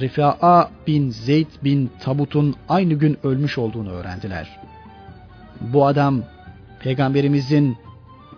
Rifa'a 0.00 0.70
bin 0.86 1.10
Zeyd 1.10 1.46
bin 1.64 1.90
Tabut'un 2.00 2.54
aynı 2.68 2.94
gün 2.94 3.18
ölmüş 3.22 3.58
olduğunu 3.58 3.90
öğrendiler. 3.90 4.60
Bu 5.60 5.86
adam 5.86 6.22
peygamberimizin 6.80 7.76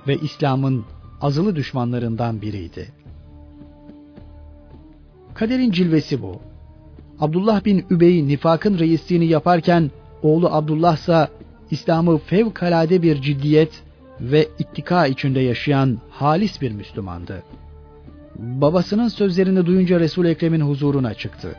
ve 0.08 0.16
İslam'ın 0.16 0.84
azılı 1.20 1.56
düşmanlarından 1.56 2.42
biriydi. 2.42 2.88
Kaderin 5.34 5.70
cilvesi 5.70 6.22
bu. 6.22 6.40
Abdullah 7.20 7.64
bin 7.64 7.86
Übey 7.90 8.28
nifakın 8.28 8.78
reisliğini 8.78 9.26
yaparken 9.26 9.90
oğlu 10.22 10.48
Abdullah 10.48 10.96
ise 10.96 11.28
İslam'ı 11.70 12.18
fevkalade 12.18 13.02
bir 13.02 13.22
ciddiyet 13.22 13.82
ve 14.20 14.48
ittika 14.58 15.06
içinde 15.06 15.40
yaşayan 15.40 15.98
halis 16.10 16.60
bir 16.60 16.72
Müslümandı. 16.72 17.42
Babasının 18.38 19.08
sözlerini 19.08 19.66
duyunca 19.66 20.00
resul 20.00 20.24
Ekrem'in 20.24 20.60
huzuruna 20.60 21.14
çıktı. 21.14 21.54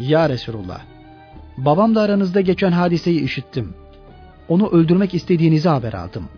Ya 0.00 0.28
Resulullah, 0.28 0.80
babamla 1.56 2.00
aranızda 2.00 2.40
geçen 2.40 2.72
hadiseyi 2.72 3.20
işittim. 3.20 3.74
Onu 4.48 4.68
öldürmek 4.68 5.14
istediğinizi 5.14 5.68
haber 5.68 5.92
aldım. 5.92 6.28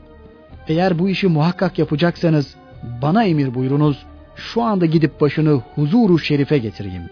Eğer 0.69 0.99
bu 0.99 1.09
işi 1.09 1.29
muhakkak 1.29 1.79
yapacaksanız 1.79 2.57
bana 3.03 3.25
emir 3.25 3.55
buyurunuz, 3.55 4.07
şu 4.37 4.63
anda 4.63 4.87
gidip 4.87 5.21
başını 5.21 5.63
huzuru 5.75 6.19
şerife 6.19 6.59
getireyim. 6.59 7.03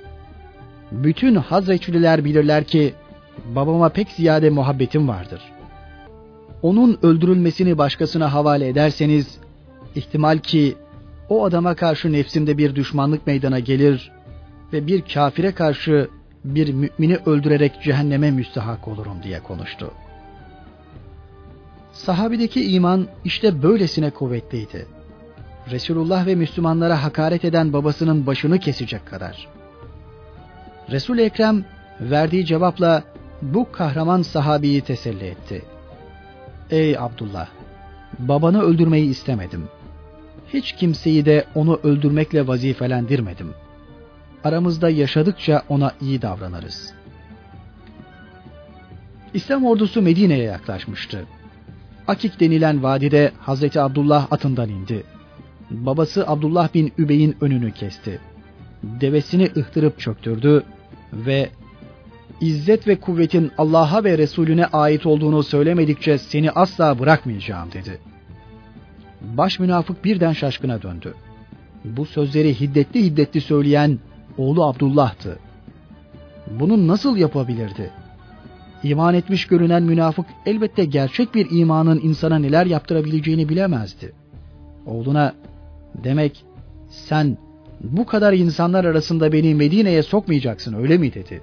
Bütün 0.93 1.35
Hazreçliler 1.35 2.25
bilirler 2.25 2.65
ki 2.65 2.95
babama 3.55 3.89
pek 3.89 4.09
ziyade 4.09 4.51
muhabbetim 4.51 5.09
vardır. 5.09 5.41
Onun 6.65 6.99
öldürülmesini 7.03 7.79
başkasına 7.79 8.33
havale 8.33 8.69
ederseniz 8.69 9.39
ihtimal 9.95 10.39
ki 10.39 10.77
o 11.29 11.45
adama 11.45 11.75
karşı 11.75 12.13
nefsimde 12.13 12.59
bir 12.59 12.75
düşmanlık 12.75 13.27
meydana 13.27 13.59
gelir 13.59 14.13
ve 14.73 14.87
bir 14.87 15.03
kafire 15.15 15.53
karşı 15.53 16.09
bir 16.45 16.73
mümini 16.73 17.17
öldürerek 17.27 17.83
cehenneme 17.83 18.31
müstahak 18.31 18.89
olurum 18.89 19.23
diye 19.23 19.41
konuştu. 19.41 19.91
Sahabideki 21.93 22.75
iman 22.75 23.07
işte 23.25 23.63
böylesine 23.63 24.11
kuvvetliydi. 24.11 24.87
Resulullah 25.71 26.27
ve 26.27 26.35
Müslümanlara 26.35 27.03
hakaret 27.03 27.45
eden 27.45 27.73
babasının 27.73 28.27
başını 28.27 28.59
kesecek 28.59 29.07
kadar. 29.07 29.49
Resul 30.91 31.19
Ekrem 31.19 31.65
verdiği 32.01 32.47
cevapla 32.47 33.03
bu 33.43 33.73
kahraman 33.73 34.23
sahabiyi 34.23 34.81
teselli 34.81 35.25
etti. 35.25 35.74
Ey 36.71 36.99
Abdullah, 36.99 37.49
babanı 38.19 38.63
öldürmeyi 38.63 39.11
istemedim. 39.11 39.69
Hiç 40.53 40.73
kimseyi 40.73 41.25
de 41.25 41.45
onu 41.55 41.81
öldürmekle 41.83 42.47
vazifelendirmedim. 42.47 43.55
Aramızda 44.45 44.91
yaşadıkça 44.91 45.63
ona 45.69 45.93
iyi 46.01 46.23
davranırız. 46.23 46.95
İslam 49.35 49.65
ordusu 49.65 50.03
Medine'ye 50.03 50.45
yaklaşmıştı. 50.45 51.27
Akik 52.09 52.41
denilen 52.41 52.83
vadide 52.83 53.33
Hazreti 53.39 53.81
Abdullah 53.81 54.27
atından 54.31 54.69
indi. 54.69 55.05
Babası 55.71 56.29
Abdullah 56.29 56.75
bin 56.75 56.93
Übey'in 56.99 57.37
önünü 57.41 57.73
kesti. 57.73 58.21
Devesini 58.83 59.51
ıhtırıp 59.57 60.01
çöktürdü 60.01 60.63
ve 61.13 61.51
İzzet 62.41 62.89
ve 62.89 63.01
kuvvetin 63.01 63.51
Allah'a 63.59 64.05
ve 64.05 64.19
Resulüne 64.19 64.67
ait 64.67 65.07
olduğunu 65.07 65.43
söylemedikçe 65.43 66.19
seni 66.19 66.51
asla 66.51 66.99
bırakmayacağım 66.99 67.73
dedi. 67.73 67.99
Baş 69.21 69.59
münafık 69.59 70.05
birden 70.05 70.33
şaşkına 70.33 70.83
döndü. 70.83 71.15
Bu 71.85 72.07
sözleri 72.07 72.61
hiddetli 72.61 73.05
hiddetli 73.05 73.41
söyleyen 73.41 73.99
oğlu 74.39 74.65
Abdullah'tı. 74.65 75.39
Bunu 76.51 76.89
nasıl 76.89 77.17
yapabilirdi? 77.17 77.91
İman 78.83 79.15
etmiş 79.15 79.47
görünen 79.47 79.83
münafık 79.83 80.27
elbette 80.47 80.85
gerçek 80.85 81.35
bir 81.35 81.47
imanın 81.51 82.01
insana 82.03 82.39
neler 82.39 82.67
yaptırabileceğini 82.67 83.49
bilemezdi. 83.49 84.13
Oğluna 84.87 85.35
demek 86.05 86.45
sen 86.89 87.39
bu 87.81 88.07
kadar 88.07 88.33
insanlar 88.33 88.85
arasında 88.85 89.33
beni 89.33 89.55
Medine'ye 89.55 90.03
sokmayacaksın 90.03 90.75
öyle 90.75 90.99
mi 90.99 91.15
dedi. 91.15 91.43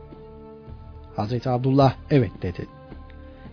Hazreti 1.16 1.50
Abdullah 1.50 1.94
evet 2.12 2.32
dedi. 2.42 2.66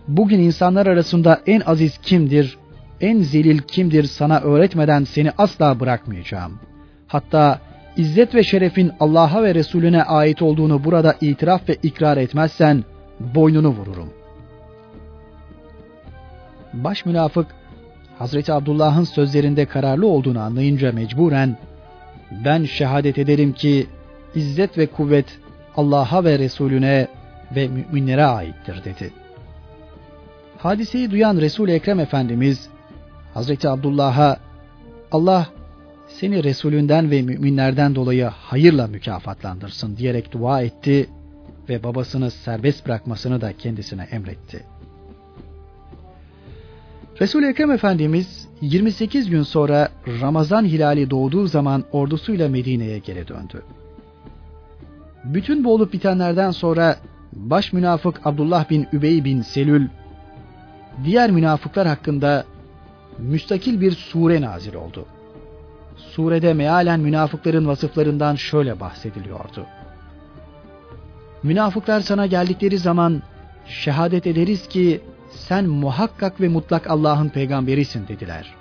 Bugün 0.07 0.39
insanlar 0.39 0.87
arasında 0.87 1.41
en 1.45 1.61
aziz 1.65 1.97
kimdir, 1.97 2.57
en 3.01 3.21
zelil 3.21 3.57
kimdir 3.59 4.03
sana 4.03 4.39
öğretmeden 4.39 5.03
seni 5.03 5.31
asla 5.37 5.79
bırakmayacağım. 5.79 6.59
Hatta 7.07 7.59
izzet 7.97 8.35
ve 8.35 8.43
şerefin 8.43 8.91
Allah'a 8.99 9.43
ve 9.43 9.55
Resulüne 9.55 10.03
ait 10.03 10.41
olduğunu 10.41 10.83
burada 10.83 11.15
itiraf 11.21 11.69
ve 11.69 11.75
ikrar 11.83 12.17
etmezsen 12.17 12.83
boynunu 13.19 13.69
vururum. 13.69 14.09
Baş 16.73 17.05
münafık 17.05 17.47
Hazreti 18.19 18.53
Abdullah'ın 18.53 19.03
sözlerinde 19.03 19.65
kararlı 19.65 20.07
olduğunu 20.07 20.39
anlayınca 20.39 20.91
mecburen 20.91 21.57
ben 22.45 22.63
şehadet 22.63 23.17
ederim 23.17 23.53
ki 23.53 23.87
izzet 24.35 24.77
ve 24.77 24.87
kuvvet 24.87 25.39
Allah'a 25.75 26.23
ve 26.23 26.39
Resulüne 26.39 27.07
ve 27.55 27.67
müminlere 27.67 28.25
aittir 28.25 28.83
dedi. 28.83 29.13
Hadiseyi 30.57 31.11
duyan 31.11 31.37
Resul-i 31.37 31.71
Ekrem 31.71 31.99
Efendimiz 31.99 32.69
Hazreti 33.33 33.69
Abdullah'a 33.69 34.37
Allah 35.11 35.47
seni 36.07 36.43
Resulünden 36.43 37.11
ve 37.11 37.21
müminlerden 37.21 37.95
dolayı 37.95 38.25
hayırla 38.25 38.87
mükafatlandırsın 38.87 39.97
diyerek 39.97 40.31
dua 40.31 40.61
etti 40.61 41.09
ve 41.69 41.83
babasını 41.83 42.31
serbest 42.31 42.85
bırakmasını 42.85 43.41
da 43.41 43.53
kendisine 43.53 44.03
emretti. 44.03 44.63
Resul-i 47.21 47.45
Ekrem 47.45 47.71
Efendimiz 47.71 48.47
28 48.61 49.29
gün 49.29 49.43
sonra 49.43 49.89
Ramazan 50.21 50.65
hilali 50.65 51.09
doğduğu 51.09 51.47
zaman 51.47 51.83
ordusuyla 51.91 52.49
Medine'ye 52.49 52.99
geri 52.99 53.27
döndü. 53.27 53.63
Bütün 55.23 55.63
bu 55.63 55.73
olup 55.73 55.93
bitenlerden 55.93 56.51
sonra 56.51 56.95
baş 57.33 57.73
münafık 57.73 58.25
Abdullah 58.25 58.69
bin 58.69 58.87
Übey 58.93 59.23
bin 59.23 59.41
Selül 59.41 59.87
diğer 61.03 61.31
münafıklar 61.31 61.87
hakkında 61.87 62.45
müstakil 63.17 63.81
bir 63.81 63.91
sure 63.91 64.41
nazil 64.41 64.73
oldu. 64.73 65.05
Surede 65.97 66.53
mealen 66.53 66.99
münafıkların 66.99 67.67
vasıflarından 67.67 68.35
şöyle 68.35 68.79
bahsediliyordu. 68.79 69.65
Münafıklar 71.43 72.01
sana 72.01 72.25
geldikleri 72.25 72.77
zaman 72.77 73.21
şehadet 73.65 74.27
ederiz 74.27 74.67
ki 74.67 75.01
sen 75.29 75.65
muhakkak 75.65 76.41
ve 76.41 76.47
mutlak 76.47 76.89
Allah'ın 76.89 77.29
peygamberisin 77.29 78.07
dediler. 78.07 78.53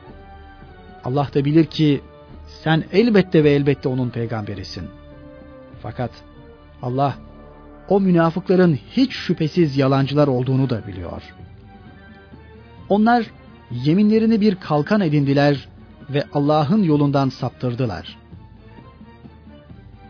Allah 1.04 1.28
da 1.34 1.44
bilir 1.44 1.64
ki 1.64 2.00
sen 2.46 2.84
elbette 2.92 3.44
ve 3.44 3.50
elbette 3.50 3.88
onun 3.88 4.10
peygamberisin. 4.10 4.88
Fakat 5.82 6.10
Allah 6.82 7.14
o 7.88 8.00
münafıkların 8.00 8.78
hiç 8.96 9.12
şüphesiz 9.12 9.76
yalancılar 9.76 10.28
olduğunu 10.28 10.70
da 10.70 10.86
biliyor. 10.86 11.22
Onlar 12.88 13.26
yeminlerini 13.70 14.40
bir 14.40 14.54
kalkan 14.54 15.00
edindiler 15.00 15.68
ve 16.10 16.24
Allah'ın 16.32 16.82
yolundan 16.82 17.28
saptırdılar. 17.28 18.16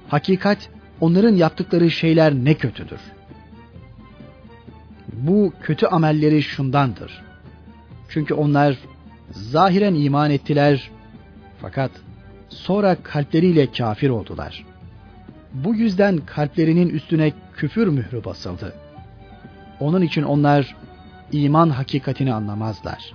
Hakikat 0.08 0.68
onların 1.00 1.34
yaptıkları 1.34 1.90
şeyler 1.90 2.34
ne 2.34 2.54
kötüdür. 2.54 3.00
Bu 5.12 5.52
kötü 5.62 5.86
amelleri 5.86 6.42
şundandır. 6.42 7.22
Çünkü 8.08 8.34
onlar 8.34 8.78
zahiren 9.30 9.94
iman 9.94 10.30
ettiler 10.30 10.90
fakat 11.60 11.90
sonra 12.48 12.96
kalpleriyle 13.02 13.72
kafir 13.72 14.08
oldular. 14.08 14.64
Bu 15.54 15.74
yüzden 15.74 16.18
kalplerinin 16.18 16.88
üstüne 16.88 17.32
küfür 17.56 17.86
mührü 17.86 18.24
basıldı. 18.24 18.74
Onun 19.80 20.02
için 20.02 20.22
onlar 20.22 20.76
iman 21.32 21.70
hakikatini 21.70 22.34
anlamazlar. 22.34 23.12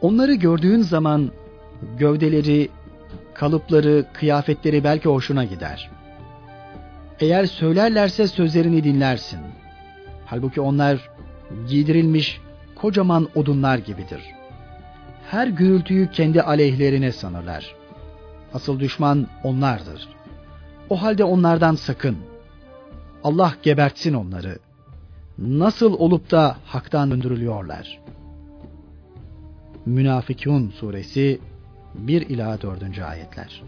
Onları 0.00 0.34
gördüğün 0.34 0.80
zaman 0.82 1.30
gövdeleri, 1.98 2.68
kalıpları, 3.34 4.04
kıyafetleri 4.12 4.84
belki 4.84 5.08
hoşuna 5.08 5.44
gider. 5.44 5.90
Eğer 7.20 7.46
söylerlerse 7.46 8.26
sözlerini 8.26 8.84
dinlersin. 8.84 9.40
Halbuki 10.26 10.60
onlar 10.60 11.10
giydirilmiş 11.68 12.40
kocaman 12.74 13.28
odunlar 13.34 13.78
gibidir. 13.78 14.20
Her 15.30 15.46
gürültüyü 15.46 16.10
kendi 16.10 16.42
aleyhlerine 16.42 17.12
sanırlar. 17.12 17.74
Asıl 18.54 18.80
düşman 18.80 19.26
onlardır. 19.44 20.08
O 20.90 21.02
halde 21.02 21.24
onlardan 21.24 21.74
sakın. 21.74 22.16
Allah 23.24 23.54
gebertsin 23.62 24.14
onları. 24.14 24.58
Nasıl 25.38 25.92
olup 25.92 26.30
da 26.30 26.56
haktan 26.64 27.10
döndürülüyorlar. 27.10 28.00
Münafıkun 29.86 30.70
suresi 30.70 31.40
1 31.94 32.28
ila 32.28 32.62
4. 32.62 32.98
ayetler. 32.98 33.62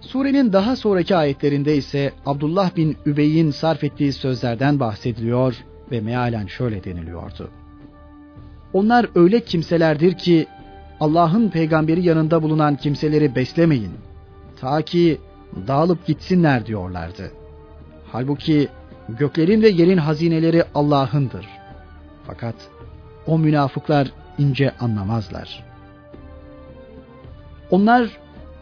Surenin 0.00 0.52
daha 0.52 0.76
sonraki 0.76 1.16
ayetlerinde 1.16 1.76
ise 1.76 2.12
Abdullah 2.26 2.76
bin 2.76 2.96
Übey'in 3.06 3.50
sarf 3.50 3.84
ettiği 3.84 4.12
sözlerden 4.12 4.80
bahsediliyor 4.80 5.64
ve 5.90 6.00
mealen 6.00 6.46
şöyle 6.46 6.84
deniliyordu. 6.84 7.50
Onlar 8.72 9.06
öyle 9.14 9.40
kimselerdir 9.40 10.12
ki 10.12 10.46
Allah'ın 11.00 11.48
peygamberi 11.48 12.04
yanında 12.04 12.42
bulunan 12.42 12.76
kimseleri 12.76 13.34
beslemeyin. 13.34 13.92
Ta 14.60 14.82
ki 14.82 15.18
dağılıp 15.66 16.06
gitsinler 16.06 16.66
diyorlardı. 16.66 17.32
Halbuki 18.12 18.68
göklerin 19.08 19.62
ve 19.62 19.68
yerin 19.68 19.96
hazineleri 19.96 20.64
Allah'ındır. 20.74 21.46
Fakat 22.26 22.54
o 23.26 23.38
münafıklar 23.38 24.12
ince 24.38 24.72
anlamazlar. 24.80 25.64
Onlar 27.70 28.08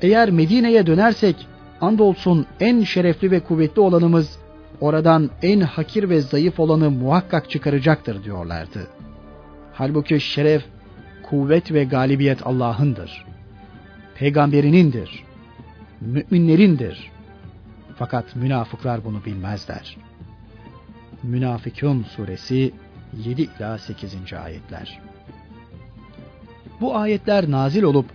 eğer 0.02 0.30
Medine'ye 0.30 0.86
dönersek 0.86 1.46
andolsun 1.80 2.46
en 2.60 2.82
şerefli 2.82 3.30
ve 3.30 3.40
kuvvetli 3.40 3.80
olanımız 3.80 4.38
oradan 4.80 5.30
en 5.42 5.60
hakir 5.60 6.10
ve 6.10 6.20
zayıf 6.20 6.60
olanı 6.60 6.90
muhakkak 6.90 7.50
çıkaracaktır 7.50 8.24
diyorlardı. 8.24 8.86
Halbuki 9.72 10.20
şeref, 10.20 10.64
kuvvet 11.22 11.72
ve 11.72 11.84
galibiyet 11.84 12.46
Allah'ındır. 12.46 13.24
Peygamberinindir. 14.14 15.25
Müminlerindir. 16.00 17.10
Fakat 17.96 18.36
münafıklar 18.36 19.04
bunu 19.04 19.24
bilmezler. 19.24 19.96
Münafıkun 21.22 22.02
suresi 22.02 22.72
7 23.24 23.42
ila 23.42 23.78
8. 23.78 24.16
ayetler. 24.44 25.00
Bu 26.80 26.96
ayetler 26.96 27.50
nazil 27.50 27.82
olup 27.82 28.06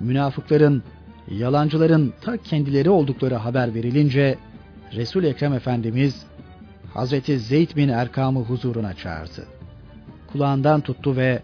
münafıkların, 0.00 0.82
yalancıların 1.30 2.14
ta 2.20 2.36
kendileri 2.36 2.90
oldukları 2.90 3.34
haber 3.34 3.74
verilince 3.74 4.38
Resul 4.92 5.24
Ekrem 5.24 5.52
Efendimiz 5.52 6.26
Hazreti 6.94 7.38
Zeyd 7.38 7.76
bin 7.76 7.88
Erkam'ı 7.88 8.40
huzuruna 8.40 8.94
çağırdı. 8.94 9.46
Kulağından 10.32 10.80
tuttu 10.80 11.16
ve 11.16 11.42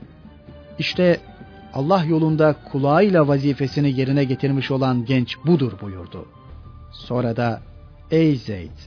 işte 0.79 1.21
Allah 1.75 2.05
yolunda 2.05 2.57
kulağıyla 2.73 3.29
vazifesini 3.29 4.01
yerine 4.01 4.25
getirmiş 4.25 4.71
olan 4.71 5.05
genç 5.05 5.37
budur 5.47 5.73
buyurdu. 5.81 6.27
Sonra 6.93 7.37
da 7.37 7.63
ey 8.11 8.37
Zeyd 8.37 8.79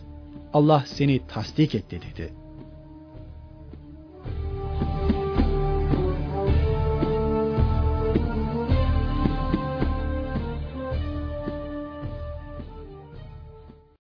Allah 0.53 0.83
seni 0.88 1.27
tasdik 1.27 1.75
etti 1.75 1.99
dedi.'' 2.01 2.47